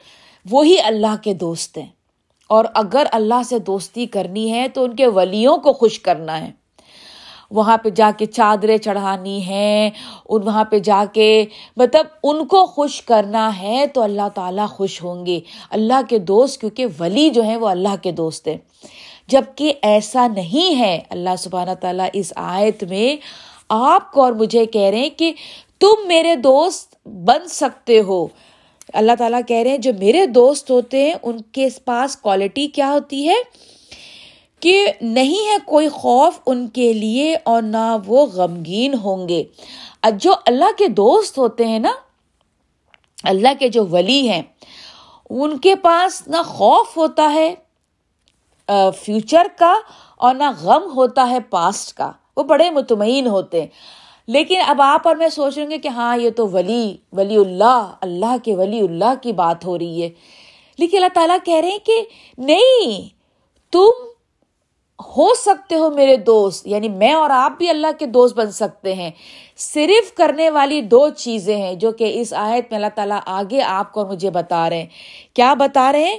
وہی 0.50 0.80
اللہ 0.80 1.16
کے 1.22 1.34
دوست 1.34 1.78
ہیں۔ 1.78 1.86
اور 2.48 2.64
اگر 2.74 3.06
اللہ 3.12 3.42
سے 3.44 3.58
دوستی 3.58 4.06
کرنی 4.06 4.52
ہے 4.52 4.68
تو 4.68 4.84
ان 4.84 4.96
کے 4.96 5.06
ولیوں 5.06 5.56
کو 5.56 5.72
خوش 5.72 6.00
کرنا 6.00 6.40
ہے۔ 6.40 6.65
وہاں 7.50 7.78
پہ 7.78 7.90
جا 7.90 8.10
کے 8.18 8.26
چادریں 8.26 8.78
چڑھانی 8.78 9.42
ہیں 9.42 9.90
ان 10.28 10.42
وہاں 10.42 10.64
پہ 10.64 10.78
جا 10.78 11.04
کے 11.12 11.44
مطلب 11.76 12.06
ان 12.22 12.46
کو 12.46 12.66
خوش 12.66 13.02
کرنا 13.02 13.62
ہے 13.62 13.84
تو 13.92 14.02
اللہ 14.02 14.28
تعالیٰ 14.34 14.68
خوش 14.68 15.02
ہوں 15.02 15.26
گے۔ 15.26 15.40
اللہ 15.70 16.00
کے 16.08 16.18
دوست، 16.18 16.60
کیونکہ 16.60 16.86
ولی 17.00 17.30
جو 17.30 17.42
ہیں 17.42 17.56
وہ 17.56 17.68
اللہ 17.68 17.96
کے 18.02 18.12
دوست 18.12 18.48
ہیں۔ 18.48 18.56
جبکہ 19.28 19.72
ایسا 19.82 20.26
نہیں 20.26 20.78
ہے، 20.78 21.00
اللہ 21.10 21.36
سبحانہ 21.38 21.74
تعالیٰ 21.80 22.08
اس 22.12 22.32
آیت 22.36 22.84
میں 22.84 23.16
آپ 23.68 24.12
کو 24.12 24.22
اور 24.22 24.32
مجھے 24.32 24.66
کہہ 24.66 24.90
رہے 24.90 24.98
ہیں 24.98 25.18
کہ 25.18 25.32
تم 25.80 26.08
میرے 26.08 26.34
دوست 26.34 27.08
بن 27.08 27.48
سکتے 27.48 28.00
ہو۔ 28.00 28.26
اللہ 28.94 29.12
تعالیٰ 29.18 29.40
کہہ 29.48 29.56
رہے 29.56 29.70
ہیں، 29.70 29.78
جو 29.78 29.92
میرے 29.98 30.26
دوست 30.26 30.70
ہوتے 30.70 31.04
ہیں، 31.04 31.14
ان 31.22 31.40
کے 31.52 31.68
پاس 31.84 32.16
کوالٹی 32.16 32.66
کیا 32.66 32.92
ہوتی 32.92 33.28
ہے؟ 33.28 33.34
کہ 34.60 34.92
نہیں 35.00 35.48
ہے 35.48 35.56
کوئی 35.66 35.88
خوف 35.88 36.38
ان 36.46 36.68
کے 36.68 36.92
لیے 36.92 37.36
اور 37.44 37.62
نہ 37.62 37.96
وہ 38.06 38.26
غمگین 38.26 38.94
ہوں 38.94 39.28
گے۔ 39.28 39.44
جو 40.12 40.32
اللہ 40.46 40.78
کے 40.78 40.88
دوست 40.88 41.38
ہوتے 41.38 41.66
ہیں 41.66 41.78
نا، 41.78 41.92
اللہ 43.22 43.48
کے 43.58 43.68
جو 43.68 43.86
ولی 43.86 44.28
ہیں، 44.28 44.42
ان 45.30 45.58
کے 45.58 45.74
پاس 45.74 46.28
نہ 46.28 46.36
خوف 46.46 46.96
ہوتا 46.96 47.32
ہے 47.34 47.54
فیوچر 49.00 49.46
کا 49.58 49.74
اور 50.16 50.34
نہ 50.34 50.44
غم 50.60 50.82
ہوتا 50.94 51.30
ہے 51.30 51.40
پاسٹ 51.40 51.96
کا۔ 51.96 52.12
وہ 52.36 52.42
بڑے 52.42 52.70
مطمئن 52.70 53.26
ہوتے 53.26 53.60
ہیں۔ 53.60 53.68
لیکن 54.26 54.60
اب 54.66 54.82
آپ 54.82 55.08
اور 55.08 55.16
میں 55.16 55.28
سوچ 55.28 55.58
رہے 55.58 55.68
گے 55.68 55.78
کہ 55.78 55.88
ہاں 55.88 56.16
یہ 56.16 56.30
تو 56.30 56.48
ولی 56.48 56.96
ولی 57.12 57.36
اللہ 57.36 57.94
اللہ 58.00 58.36
کے 58.44 58.54
ولی 58.54 58.80
اللہ 58.80 59.14
کی 59.22 59.32
بات 59.32 59.64
ہو 59.64 59.78
رہی 59.78 60.02
ہے۔ 60.02 60.10
لیکن 60.78 60.96
اللہ 60.96 61.14
تعالیٰ 61.14 61.36
کہہ 61.44 61.54
رہے 61.54 61.70
ہیں 61.70 61.78
کہ 61.78 62.02
نہیں، 62.38 63.08
تم 63.72 63.90
ہو 65.00 65.34
سکتے 65.34 65.74
ہو 65.76 65.90
میرے 65.90 66.16
دوست 66.16 66.66
یعنی 66.66 66.88
میں 66.88 67.12
اور 67.12 67.30
آپ 67.30 67.52
بھی 67.58 67.68
اللہ 67.68 67.86
کے 67.98 68.06
دوست 68.06 68.36
بن 68.36 68.50
سکتے 68.50 68.94
ہیں۔ 68.94 69.10
صرف 69.56 70.14
کرنے 70.14 70.50
والی 70.50 70.80
دو 70.80 71.08
چیزیں 71.08 71.56
ہیں 71.56 71.74
جو 71.74 71.92
کہ 71.92 72.20
اس 72.20 72.32
آیت 72.32 72.66
میں 72.70 72.76
اللہ 72.76 72.86
تعالیٰ 72.94 73.18
آگے 73.26 73.62
آپ 73.62 73.92
کو 73.92 74.06
مجھے 74.06 74.30
بتا 74.30 74.70
رہے 74.70 74.78
ہیں۔ 74.78 74.86
کیا 75.34 75.54
بتا 75.54 75.92
رہے 75.92 76.04
ہیں؟ 76.04 76.18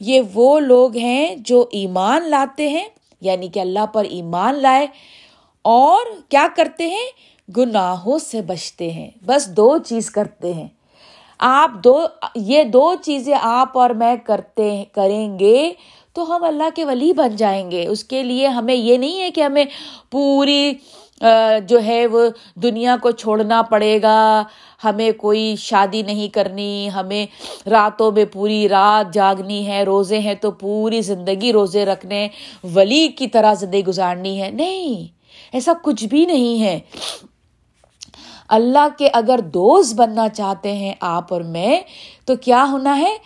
یہ 0.00 0.20
وہ 0.34 0.60
لوگ 0.60 0.96
ہیں 0.96 1.36
جو 1.38 1.64
ایمان 1.72 2.30
لاتے 2.30 2.68
ہیں 2.68 2.88
یعنی 3.20 3.48
کہ 3.48 3.60
اللہ 3.60 3.86
پر 3.86 4.04
ایمان 4.04 4.54
لائے 4.54 4.86
اور 5.62 6.06
کیا 6.28 6.46
کرتے 6.56 6.86
ہیں؟ 6.86 7.06
گناہوں 7.56 8.18
سے 8.18 8.42
بچتے 8.42 8.90
ہیں۔ 8.90 9.10
بس 9.26 9.48
دو 9.48 9.78
چیز 9.78 10.10
کرتے 10.10 10.52
ہیں۔ 10.52 10.68
آپ 11.38 11.70
دو، 11.84 12.06
یہ 12.34 12.64
دو 12.64 12.94
چیزیں 13.04 13.34
آپ 13.40 13.78
اور 13.78 13.90
میں 13.90 14.16
کرتے، 14.16 14.84
کریں 14.92 15.38
گے۔ 15.38 15.72
تو 16.18 16.36
ہم 16.36 16.44
اللہ 16.44 16.68
کے 16.74 16.84
ولی 16.84 17.12
بن 17.12 17.36
جائیں 17.36 17.70
گے۔ 17.70 17.86
اس 17.86 18.04
کے 18.04 18.22
لیے 18.22 18.46
ہمیں 18.46 18.74
یہ 18.74 18.96
نہیں 18.96 19.20
ہے 19.20 19.30
کہ 19.30 19.40
ہمیں 19.40 19.64
پوری 20.10 20.72
جو 21.66 21.84
ہے 21.84 22.06
وہ 22.06 22.20
دنیا 22.54 22.96
کو 23.02 23.10
چھوڑنا 23.10 23.62
پڑے 23.62 24.02
گا، 24.02 24.44
ہمیں 24.84 25.10
کوئی 25.12 25.54
شادی 25.58 26.02
نہیں 26.02 26.28
کرنی، 26.28 26.88
ہمیں 26.94 27.26
راتوں 27.68 28.10
میں 28.12 28.24
پوری 28.24 28.68
رات 28.68 29.14
جاگنی 29.14 29.66
ہے، 29.66 29.82
روزے 29.82 30.18
ہیں 30.18 30.34
تو 30.34 30.50
پوری 30.50 31.00
زندگی 31.00 31.52
روزے 31.52 31.84
رکھنے، 31.84 32.28
ولی 32.74 33.08
کی 33.08 33.28
طرح 33.28 33.54
زندگی 33.54 33.84
گزارنی 33.84 34.42
ہے۔ 34.42 34.50
نہیں، 34.50 35.06
ایسا 35.52 35.72
کچھ 35.82 36.04
بھی 36.04 36.26
نہیں 36.26 36.62
ہے۔ 36.62 36.78
اللہ 38.48 38.86
کے 38.98 39.08
اگر 39.12 39.38
دوست 39.38 39.94
بننا 39.94 40.28
چاہتے 40.28 40.72
ہیں 40.72 40.94
آپ 41.00 41.32
اور 41.32 41.40
میں، 41.40 41.80
تو 42.24 42.36
کیا 42.36 42.66
ہونا 42.70 42.98
ہے؟ 42.98 43.16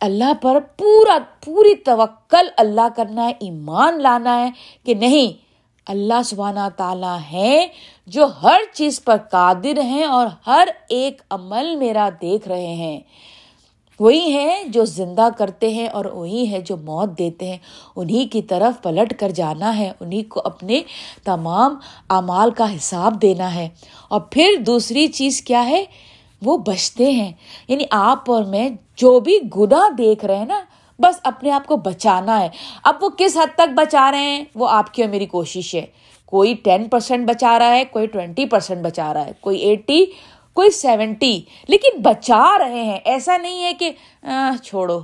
اللہ 0.00 0.32
پر 0.42 0.60
پورا 0.60 1.18
پوری 1.44 1.74
توکل 1.74 2.48
اللہ 2.56 2.88
کرنا 2.96 3.24
ہے، 3.24 3.32
ایمان 3.40 4.02
لانا 4.02 4.44
ہے 4.44 4.50
کہ 4.84 4.94
نہیں، 4.94 5.50
اللہ 5.86 6.22
سبحانہ 6.24 6.68
تعالیٰ 6.76 7.18
ہے 7.32 7.66
جو 8.06 8.26
ہر 8.42 8.58
چیز 8.74 9.04
پر 9.04 9.16
قادر 9.30 9.78
ہیں 9.78 10.04
اور 10.04 10.26
ہر 10.46 10.68
ایک 10.88 11.22
عمل 11.30 11.76
میرا 11.76 12.08
دیکھ 12.22 12.48
رہے 12.48 12.74
ہیں۔ 12.74 13.00
وہی 14.00 14.32
ہیں 14.32 14.64
جو 14.64 14.84
زندہ 14.84 15.28
کرتے 15.38 15.68
ہیں 15.68 15.88
اور 15.88 16.04
وہی 16.04 16.52
ہے 16.52 16.60
جو 16.60 16.76
موت 16.76 17.18
دیتے 17.18 17.50
ہیں۔ 17.50 17.58
انہیں 17.96 18.32
کی 18.32 18.42
طرف 18.42 18.82
پلٹ 18.82 19.20
کر 19.20 19.28
جانا 19.28 19.78
ہے 19.78 19.92
انہیں 20.00 20.30
کو 20.30 20.42
اپنے 20.44 20.80
تمام 21.24 21.76
اعمال 22.10 22.50
کا 22.50 22.76
حساب 22.76 23.22
دینا 23.22 23.54
ہے۔ 23.54 23.68
اور 24.08 24.20
پھر 24.20 24.48
دوسری 24.66 25.06
چیز 25.06 25.42
کیا 25.42 25.68
ہے؟ 25.68 25.84
وہ 26.42 26.58
بچتے 26.58 27.10
ہیں۔ 27.10 27.32
یعنی 27.68 27.84
آپ 27.90 28.30
اور 28.30 28.44
میں 28.44 28.68
جو 28.96 29.20
بھی 29.20 29.38
گناہ 29.56 29.90
دیکھ 29.90 30.24
رہے 30.24 30.36
ہیں 30.36 30.44
نا، 30.44 30.60
بس 30.98 31.20
اپنے 31.24 31.50
آپ 31.50 31.66
کو 31.66 31.76
بچانا 31.76 32.40
ہے۔ 32.40 32.48
اب 32.84 32.94
وہ 33.00 33.08
کس 33.18 33.36
حد 33.36 33.54
تک 33.54 33.72
بچا 33.74 34.10
رہے 34.10 34.20
ہیں؟ 34.20 34.44
وہ 34.54 34.68
آپ 34.68 34.94
کی 34.94 35.02
اور 35.02 35.10
میری 35.10 35.26
کوشش 35.26 35.74
ہے۔ 35.74 35.86
کوئی 36.26 36.54
ٹین 36.54 36.88
پرسینٹ 36.88 37.28
بچا 37.28 37.58
رہا 37.58 37.74
ہے، 37.74 37.84
کوئی 37.84 38.06
ٹوینٹی 38.06 38.46
پرسینٹ 38.46 38.84
بچا 38.84 39.14
رہا 39.14 39.26
ہے، 39.26 39.32
کوئی 39.40 39.58
ایٹی، 39.58 40.04
کوئی 40.52 40.70
سیونٹی۔ 40.70 41.40
لیکن 41.68 42.02
بچا 42.02 42.58
رہے 42.58 42.82
ہیں۔ 42.82 42.98
ایسا 43.04 43.36
نہیں 43.36 43.64
ہے 43.64 43.74
کہ 43.74 43.90
چھوڑو، 44.62 45.00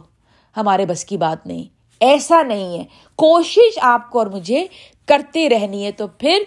ہمارے 0.57 0.87
بس 0.87 1.05
کی 1.05 1.17
بات 1.17 1.47
نہیں۔ 1.47 1.65
ایسا 2.01 2.43
نہیں 2.43 2.79
ہے۔ 2.79 2.85
کوشش 3.17 3.79
آپ 3.83 4.11
کو 4.11 4.19
اور 4.19 4.27
مجھے 4.27 4.67
کرتے 5.07 5.49
رہنی 5.49 5.85
ہے 5.85 5.93
تو 5.93 6.07
پھر 6.07 6.43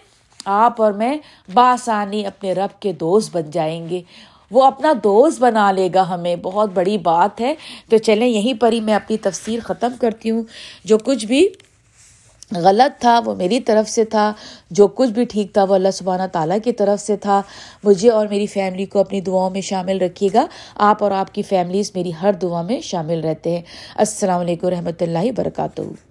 آپ 0.45 0.81
اور 0.81 0.91
میں 0.91 1.17
بآسانی 1.53 2.25
اپنے 2.25 2.53
رب 2.53 2.81
کے 2.81 2.93
دوست 2.93 3.35
بن 3.35 3.49
جائیں 3.51 3.89
گے۔ 3.89 4.01
وہ 4.51 4.63
اپنا 4.63 4.93
دوست 5.03 5.39
بنا 5.39 5.71
لے 5.71 5.89
گا 5.93 6.09
ہمیں۔ 6.09 6.35
بہت 6.35 6.69
بڑی 6.73 6.97
بات 6.97 7.41
ہے۔ 7.41 7.55
تو 7.89 7.97
چلیں، 7.97 8.27
یہیں 8.27 8.53
پر 8.53 8.71
ہی 8.71 8.79
میں 8.79 8.95
اپنی 8.95 9.17
تفسیر 9.17 9.59
ختم 9.63 9.91
کرتی 10.01 10.31
ہوں۔ 10.31 10.43
جو 10.85 10.97
کچھ 10.97 11.25
بھی 11.25 11.49
غلط 12.55 13.01
تھا، 13.01 13.21
وہ 13.25 13.35
میری 13.35 13.59
طرف 13.59 13.89
سے 13.89 14.05
تھا۔ 14.05 14.33
جو 14.71 14.87
کچھ 14.87 15.09
بھی 15.09 15.23
ٹھیک 15.23 15.53
تھا، 15.53 15.63
وہ 15.63 15.75
اللہ 15.75 15.91
سبحانہ 15.93 16.23
تعالیٰ 16.31 16.57
کی 16.63 16.71
طرف 16.71 17.01
سے 17.01 17.17
تھا۔ 17.17 17.41
مجھے 17.83 18.09
اور 18.09 18.27
میری 18.27 18.45
فیملی 18.45 18.85
کو 18.85 18.99
اپنی 18.99 19.21
دعاؤں 19.21 19.49
میں 19.49 19.61
شامل 19.61 20.01
رکھیے 20.01 20.29
گا۔ 20.33 20.45
آپ 20.75 21.03
اور 21.03 21.11
آپ 21.11 21.33
کی 21.33 21.41
فیملیز 21.41 21.91
میری 21.95 22.11
ہر 22.21 22.33
دعا 22.33 22.61
میں 22.61 22.81
شامل 22.81 23.19
رہتے 23.19 23.51
ہیں۔ 23.51 23.61
السلام 23.95 24.39
علیکم 24.39 24.67
رحمۃ 24.67 25.01
اللہ 25.01 25.19
وبرکاتہ۔ 25.19 26.08